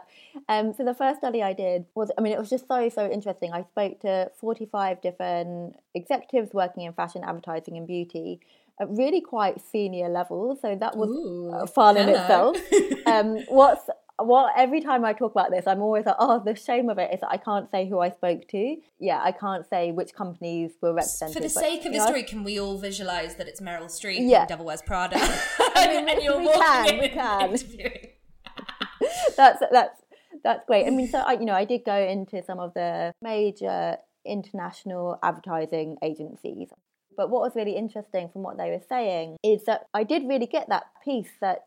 [0.47, 3.09] Um, so the first study I did was, I mean, it was just so so
[3.09, 3.51] interesting.
[3.53, 8.39] I spoke to forty five different executives working in fashion, advertising, and beauty
[8.79, 10.59] at really quite senior levels.
[10.61, 12.57] So that was Ooh, uh, fun in itself.
[13.05, 13.89] um, what's
[14.25, 17.13] what every time I talk about this, I'm always like, oh, the shame of it
[17.13, 18.75] is that I can't say who I spoke to.
[18.99, 21.33] Yeah, I can't say which companies were represented.
[21.35, 23.85] for the but, sake of the know, story can we all visualize that it's meryl
[23.85, 24.45] streep Yeah.
[24.45, 25.17] devil wears prada
[25.77, 27.57] and, and you're we walking can, in we can.
[29.37, 30.01] that's that's
[30.43, 30.87] That's great.
[30.87, 35.19] I mean, so I, you know, I did go into some of the major international
[35.23, 36.69] advertising agencies.
[37.17, 40.45] But what was really interesting from what they were saying is that I did really
[40.45, 41.65] get that piece that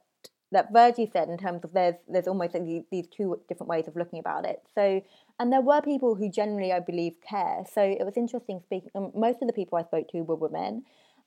[0.53, 3.97] that Virgie said in terms of there's there's almost like these, two different ways of
[3.97, 4.63] looking about it.
[4.75, 5.03] So
[5.41, 7.65] and there were people who generally, I believe, care.
[7.73, 8.91] So it was interesting speaking.
[8.95, 10.85] Um, most of the people I spoke to were women,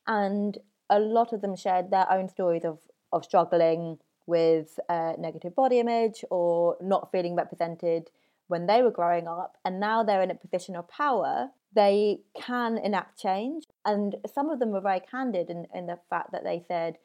[0.07, 0.57] and
[0.89, 2.79] a lot of them shared their own stories of
[3.11, 3.97] of struggling
[4.27, 8.09] with uh, negative body image or not feeling represented
[8.47, 11.49] when they were growing up, and now they're in a position of power.
[11.73, 16.31] They can enact change, and some of them were very candid in, in the fact
[16.31, 16.97] that they said,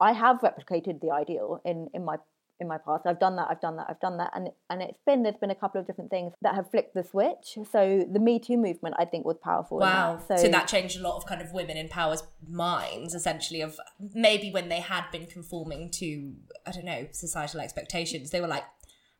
[0.00, 2.16] "I have replicated the ideal in in my
[2.60, 3.06] in my past.
[3.06, 5.50] I've done that, I've done that, I've done that, and and it's been there's been
[5.50, 7.58] a couple of different things that have flicked the switch.
[7.70, 9.78] So the Me Too movement, I think, was powerful.
[9.78, 10.20] Wow!
[10.28, 10.38] That.
[10.38, 13.78] So, so, that changed a lot of kind of women in power's minds, essentially, of
[14.14, 16.34] maybe when they had been conforming to
[16.66, 18.64] I don't know societal expectations, they were like.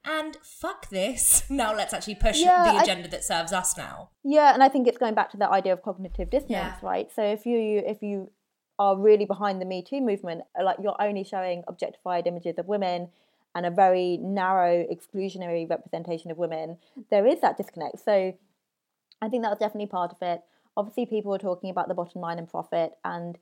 [0.08, 1.42] And fuck this.
[1.50, 4.10] Now let's actually push yeah, the agenda I, that serves us now.
[4.22, 6.88] Yeah, and I think it's going back to that idea of cognitive dissonance, yeah.
[6.88, 7.10] right?
[7.12, 8.30] So if you if you
[8.78, 12.66] are really behind the Me Too movement, uh, like you're only showing objectified images of
[12.66, 13.08] women,
[13.54, 16.76] and a very narrow exclusionary representation of women,
[17.10, 17.98] there is that disconnect.
[18.04, 18.34] So
[19.22, 20.42] I think that was definitely part of it.
[20.76, 23.38] Obviously, people are talking about the bottom line and profit, and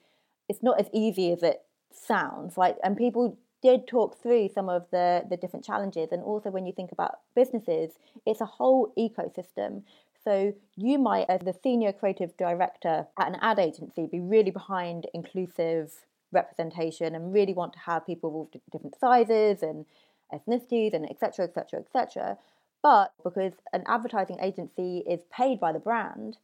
[0.48, 1.62] it's not as easy as it
[1.92, 2.56] sounds.
[2.56, 6.64] Like, and people did talk through some of the the different challenges, and also when
[6.64, 7.90] you think about businesses,
[8.24, 9.82] it's a whole ecosystem.
[10.24, 15.06] So you might, as the senior creative director at an ad agency, be really behind
[15.12, 15.92] inclusive
[16.32, 19.86] representation and really want to have people with different sizes and
[20.32, 22.36] ethnicities and etc etc etc
[22.82, 26.38] but because an advertising agency is paid by the brand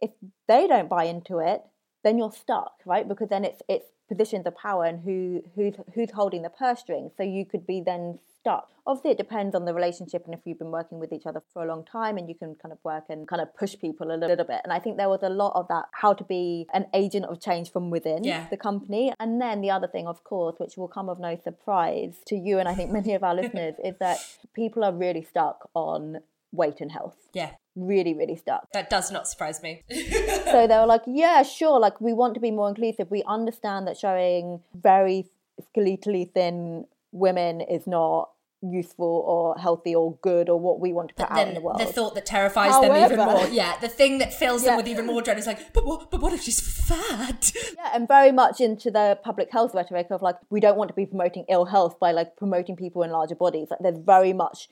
[0.00, 0.10] if
[0.46, 1.62] they don't buy into it
[2.06, 3.08] then you're stuck right?
[3.08, 7.10] Because then it's it's positions of power and who who's who's holding the purse strings
[7.16, 8.68] so you could be then stuck.
[8.86, 11.64] Obviously, it depends on the relationship and if you've been working with each other for
[11.64, 14.16] a long time and you can kind of work and kind of push people a
[14.16, 14.60] little bit.
[14.62, 17.40] And I think there was a lot of that how to be an agent of
[17.40, 18.46] change from within yeah.
[18.48, 19.12] the company.
[19.18, 22.60] And then the other thing, of course, which will come of no surprise to you
[22.60, 24.18] and I think many of our listeners, is that
[24.54, 26.20] people are really stuck on
[26.52, 27.16] weight and health.
[27.32, 27.50] Yeah.
[27.74, 28.70] Really, really stuck.
[28.72, 29.82] That does not surprise me.
[29.90, 31.80] so they were like, yeah, sure.
[31.80, 33.10] Like, we want to be more inclusive.
[33.10, 35.26] We understand that showing very
[35.74, 38.30] skeletally thin women is not
[38.72, 41.80] useful or healthy or good or what we want to put out in the world.
[41.80, 43.46] The thought that terrifies However, them even more.
[43.48, 44.70] Yeah, the thing that fills yeah.
[44.70, 47.52] them with even more dread is like, but what, but what if she's fat?
[47.76, 50.94] Yeah, and very much into the public health rhetoric of like, we don't want to
[50.94, 53.68] be promoting ill health by like promoting people in larger bodies.
[53.70, 54.68] Like, there's very much,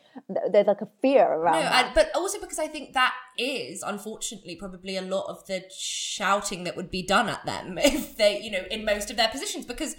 [0.51, 4.57] there's like a fear around no, and, but also because I think that is unfortunately
[4.57, 8.51] probably a lot of the shouting that would be done at them if they, you
[8.51, 9.97] know, in most of their positions because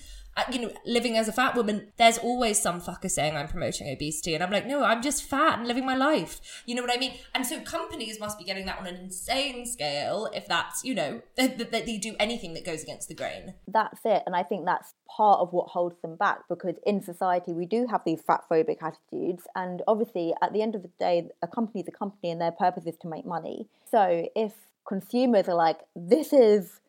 [0.52, 4.34] you know, living as a fat woman, there's always some fucker saying I'm promoting obesity.
[4.34, 6.64] And I'm like, no, I'm just fat and living my life.
[6.66, 7.14] You know what I mean?
[7.34, 11.22] And so companies must be getting that on an insane scale if that's, you know,
[11.38, 13.54] that, they do anything that goes against the grain.
[13.68, 14.24] That's it.
[14.26, 17.88] And I think that's part of what holds them back because in society we do
[17.90, 19.44] have these fat phobic attitudes.
[19.56, 22.52] And obviously, at the end of the day, a company is a company and their
[22.52, 23.68] purpose is to make money.
[23.90, 24.54] So if
[24.86, 26.82] consumers are like, this is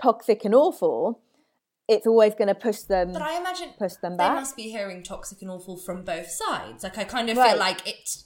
[0.00, 1.20] toxic and awful,
[1.88, 3.12] it's always going to push them.
[3.12, 4.30] But I imagine push them back.
[4.30, 6.84] They must be hearing toxic and awful from both sides.
[6.84, 7.50] Like I kind of right.
[7.50, 8.24] feel like it.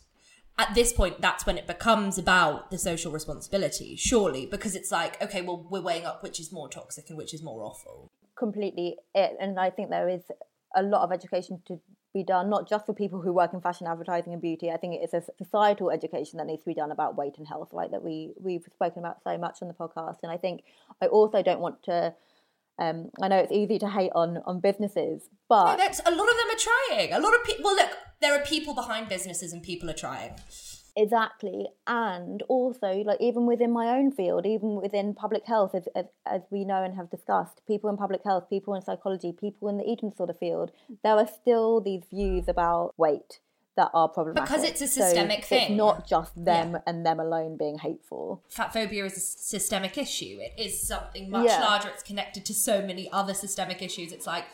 [0.59, 5.21] At this point, that's when it becomes about the social responsibility, surely, because it's like,
[5.23, 8.11] okay, well, we're weighing up which is more toxic and which is more awful.
[8.37, 10.21] Completely, it, and I think there is
[10.77, 11.81] a lot of education to
[12.13, 14.71] be done, not just for people who work in fashion, advertising, and beauty.
[14.71, 17.49] I think it is a societal education that needs to be done about weight and
[17.49, 17.91] health, right?
[17.91, 20.65] That we we've spoken about so much on the podcast, and I think
[21.01, 22.15] I also don't want to
[22.79, 26.37] um, I know it's easy to hate on on businesses, but no, a lot of
[26.37, 27.13] them are trying.
[27.13, 27.65] A lot of people.
[27.65, 30.33] Well, look, there are people behind businesses, and people are trying.
[30.95, 36.05] Exactly, and also like even within my own field, even within public health, as, as,
[36.27, 39.79] as we know and have discussed, people in public health, people in psychology, people in
[39.79, 40.71] the eating disorder field,
[41.03, 43.41] there are still these views about weight
[43.77, 44.49] that are problematic.
[44.49, 45.73] Because it's a systemic so thing.
[45.73, 46.79] It's not just them yeah.
[46.87, 48.43] and them alone being hateful.
[48.49, 50.39] Fat phobia is a systemic issue.
[50.41, 51.61] It is something much yeah.
[51.61, 51.89] larger.
[51.89, 54.13] It's connected to so many other systemic issues.
[54.13, 54.45] It's like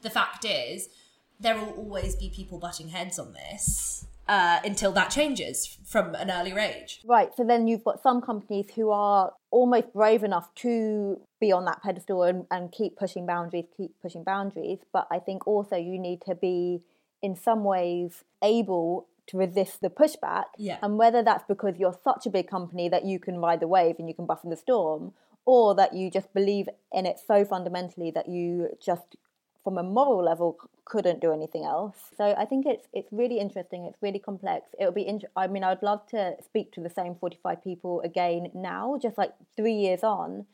[0.00, 0.88] the fact is
[1.38, 4.06] there will always be people butting heads on this.
[4.28, 7.00] Uh, until that changes from an earlier age.
[7.04, 7.34] Right.
[7.36, 11.82] So then you've got some companies who are almost brave enough to be on that
[11.82, 14.78] pedestal and, and keep pushing boundaries, keep pushing boundaries.
[14.92, 16.82] But I think also you need to be
[17.22, 20.46] in some ways able to resist the pushback.
[20.58, 20.78] Yeah.
[20.82, 23.96] And whether that's because you're such a big company that you can ride the wave
[23.98, 25.12] and you can buffer the storm,
[25.44, 29.16] or that you just believe in it so fundamentally that you just
[29.64, 31.96] from a moral level couldn't do anything else.
[32.16, 33.84] So I think it's it's really interesting.
[33.86, 34.66] It's really complex.
[34.78, 35.06] It'll be.
[35.06, 38.98] Int- I mean, I'd love to speak to the same forty five people again now,
[39.00, 40.46] just like three years on.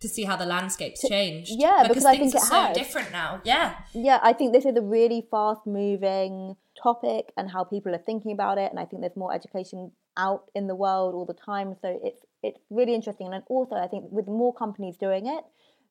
[0.00, 1.52] To see how the landscape's changed.
[1.56, 2.76] yeah, because I things think it are so has.
[2.76, 3.40] different now.
[3.44, 3.76] Yeah.
[3.94, 8.32] Yeah, I think this is a really fast moving topic and how people are thinking
[8.32, 8.70] about it.
[8.70, 11.74] And I think there's more education out in the world all the time.
[11.80, 13.32] So it's it's really interesting.
[13.32, 15.44] And also, I think with more companies doing it,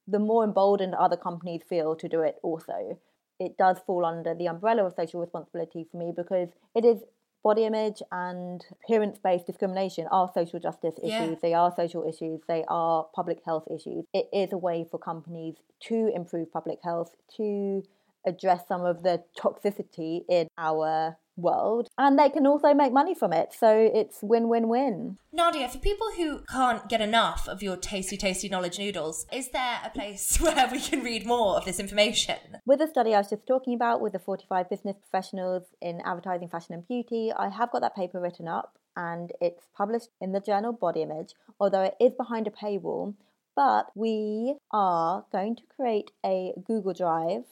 [0.07, 2.99] the more emboldened other companies feel to do it also.
[3.39, 6.99] It does fall under the umbrella of social responsibility for me because it is
[7.45, 11.35] body image and appearance based discrimination are social justice issues, Yeah.
[11.43, 14.03] they are social issues, they are public health issues.
[14.13, 17.83] It is a way for companies to improve public health, to
[18.25, 23.33] address some of the toxicity in our world, and they can also make money from
[23.33, 23.53] it.
[23.53, 25.17] So it's win win win.
[25.31, 29.79] Nadia, for people who can't get enough of your tasty, tasty knowledge noodles, is there
[29.83, 32.37] a place where we can read more of this information?
[32.65, 36.49] With the study I was just talking about with the 45 business professionals in advertising,
[36.49, 40.39] fashion, and beauty, I have got that paper written up and it's published in the
[40.39, 43.15] journal Body Image, although it is behind a paywall.
[43.55, 47.45] But we are going to create a Google Drive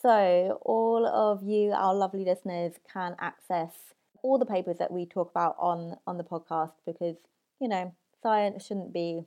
[0.00, 3.72] so all of you, our lovely listeners, can access
[4.22, 7.16] all the papers that we talk about on on the podcast because
[7.60, 9.22] you know science shouldn't be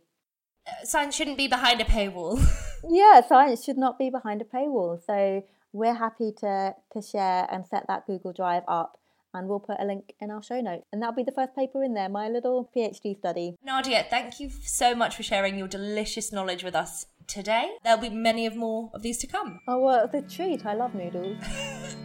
[0.83, 2.39] Science shouldn't be behind a paywall.
[2.89, 7.65] yeah science should not be behind a paywall so we're happy to to share and
[7.65, 8.97] set that google drive up
[9.33, 11.83] and we'll put a link in our show notes and that'll be the first paper
[11.83, 16.31] in there my little phd study Nadia, thank you so much for sharing your delicious
[16.31, 17.75] knowledge with us today.
[17.83, 19.59] There'll be many of more of these to come.
[19.67, 21.37] oh well it's a treat i love noodles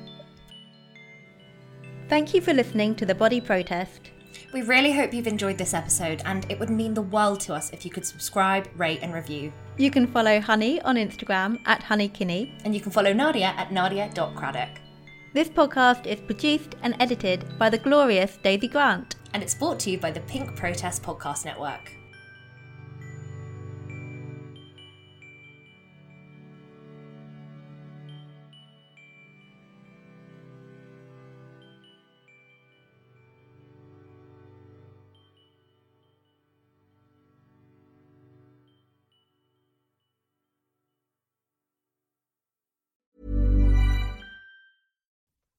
[2.09, 4.11] thank you for listening to the body protest
[4.53, 7.71] We really hope you've enjoyed this episode, and it would mean the world to us
[7.73, 9.53] if you could subscribe, rate, and review.
[9.77, 14.81] you can follow honey on instagram at honeykinny And you can follow Nadia at nadia.craddock.
[15.37, 19.17] This podcast is produced and edited by the glorious Daisy Grant.
[19.35, 21.93] And it's brought to you by the Pink Protest Podcast Network.